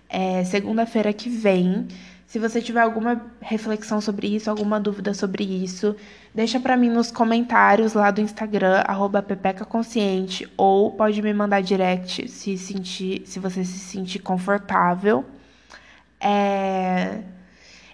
é, 0.08 0.44
segunda-feira 0.44 1.12
que 1.12 1.30
vem. 1.30 1.88
Se 2.28 2.38
você 2.38 2.62
tiver 2.62 2.82
alguma 2.82 3.22
reflexão 3.42 4.02
sobre 4.02 4.28
isso, 4.28 4.50
alguma 4.50 4.80
dúvida 4.80 5.14
sobre 5.14 5.44
isso, 5.44 5.96
deixa 6.34 6.60
para 6.60 6.76
mim 6.76 6.90
nos 6.90 7.10
comentários 7.10 7.94
lá 7.94 8.12
do 8.12 8.22
Instagram 8.22 8.84
@pepecaconsciente 9.28 10.48
ou 10.58 10.92
pode 10.92 11.22
me 11.22 11.34
mandar 11.34 11.62
direct 11.62 12.28
se 12.28 12.58
sentir, 12.58 13.24
se 13.26 13.40
você 13.40 13.64
se 13.64 13.80
sentir 13.80 14.20
confortável. 14.20 15.26
É... 16.20 17.22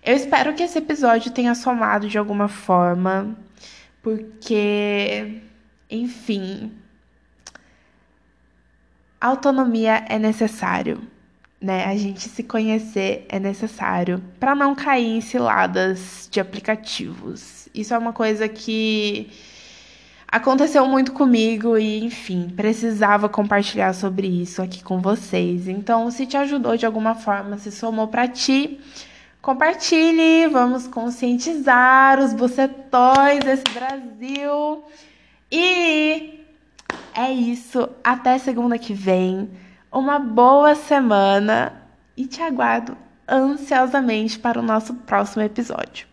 Eu 0.04 0.15
espero 0.15 0.54
que 0.56 0.63
esse 0.63 0.80
episódio 0.80 1.32
tenha 1.32 1.54
somado 1.54 2.10
de 2.10 2.17
alguma 2.17 2.48
forma, 2.48 3.38
porque, 4.02 5.42
enfim, 5.90 6.72
autonomia 9.20 10.04
é 10.10 10.18
necessário, 10.18 11.02
né? 11.62 11.86
A 11.86 11.96
gente 11.96 12.22
se 12.22 12.44
conhecer 12.44 13.26
é 13.30 13.40
necessário 13.40 14.24
para 14.40 14.56
não 14.56 14.74
cair 14.74 15.18
em 15.18 15.22
ciladas 15.22 16.28
de 16.32 16.40
aplicativos. 16.40 17.70
Isso 17.74 17.94
é 17.94 17.98
uma 17.98 18.12
coisa 18.12 18.50
que 18.50 19.30
aconteceu 20.28 20.86
muito 20.88 21.12
comigo 21.12 21.78
e, 21.78 22.04
enfim, 22.04 22.50
precisava 22.56 23.30
compartilhar 23.30 23.94
sobre 23.94 24.28
isso 24.28 24.62
aqui 24.62 24.84
com 24.84 25.00
vocês. 25.00 25.68
Então, 25.68 26.10
se 26.10 26.26
te 26.26 26.38
ajudou 26.38 26.76
de 26.76 26.86
alguma 26.86 27.14
forma, 27.14 27.58
se 27.58 27.72
somou 27.72 28.08
para 28.08 28.28
ti, 28.28 28.80
compartilhe, 29.41 30.47
vamos 30.47 30.88
conscientizar 30.88 32.19
os 32.19 32.34
bucetões 32.34 33.39
desse 33.43 33.63
Brasil. 33.73 34.84
E 35.51 36.45
é 37.13 37.32
isso, 37.32 37.89
até 38.04 38.38
segunda 38.38 38.77
que 38.77 38.93
vem. 38.93 39.49
Uma 39.91 40.19
boa 40.19 40.75
semana 40.75 41.73
e 42.15 42.25
te 42.25 42.41
aguardo 42.41 42.95
ansiosamente 43.27 44.38
para 44.38 44.60
o 44.60 44.63
nosso 44.63 44.93
próximo 44.93 45.43
episódio. 45.43 46.11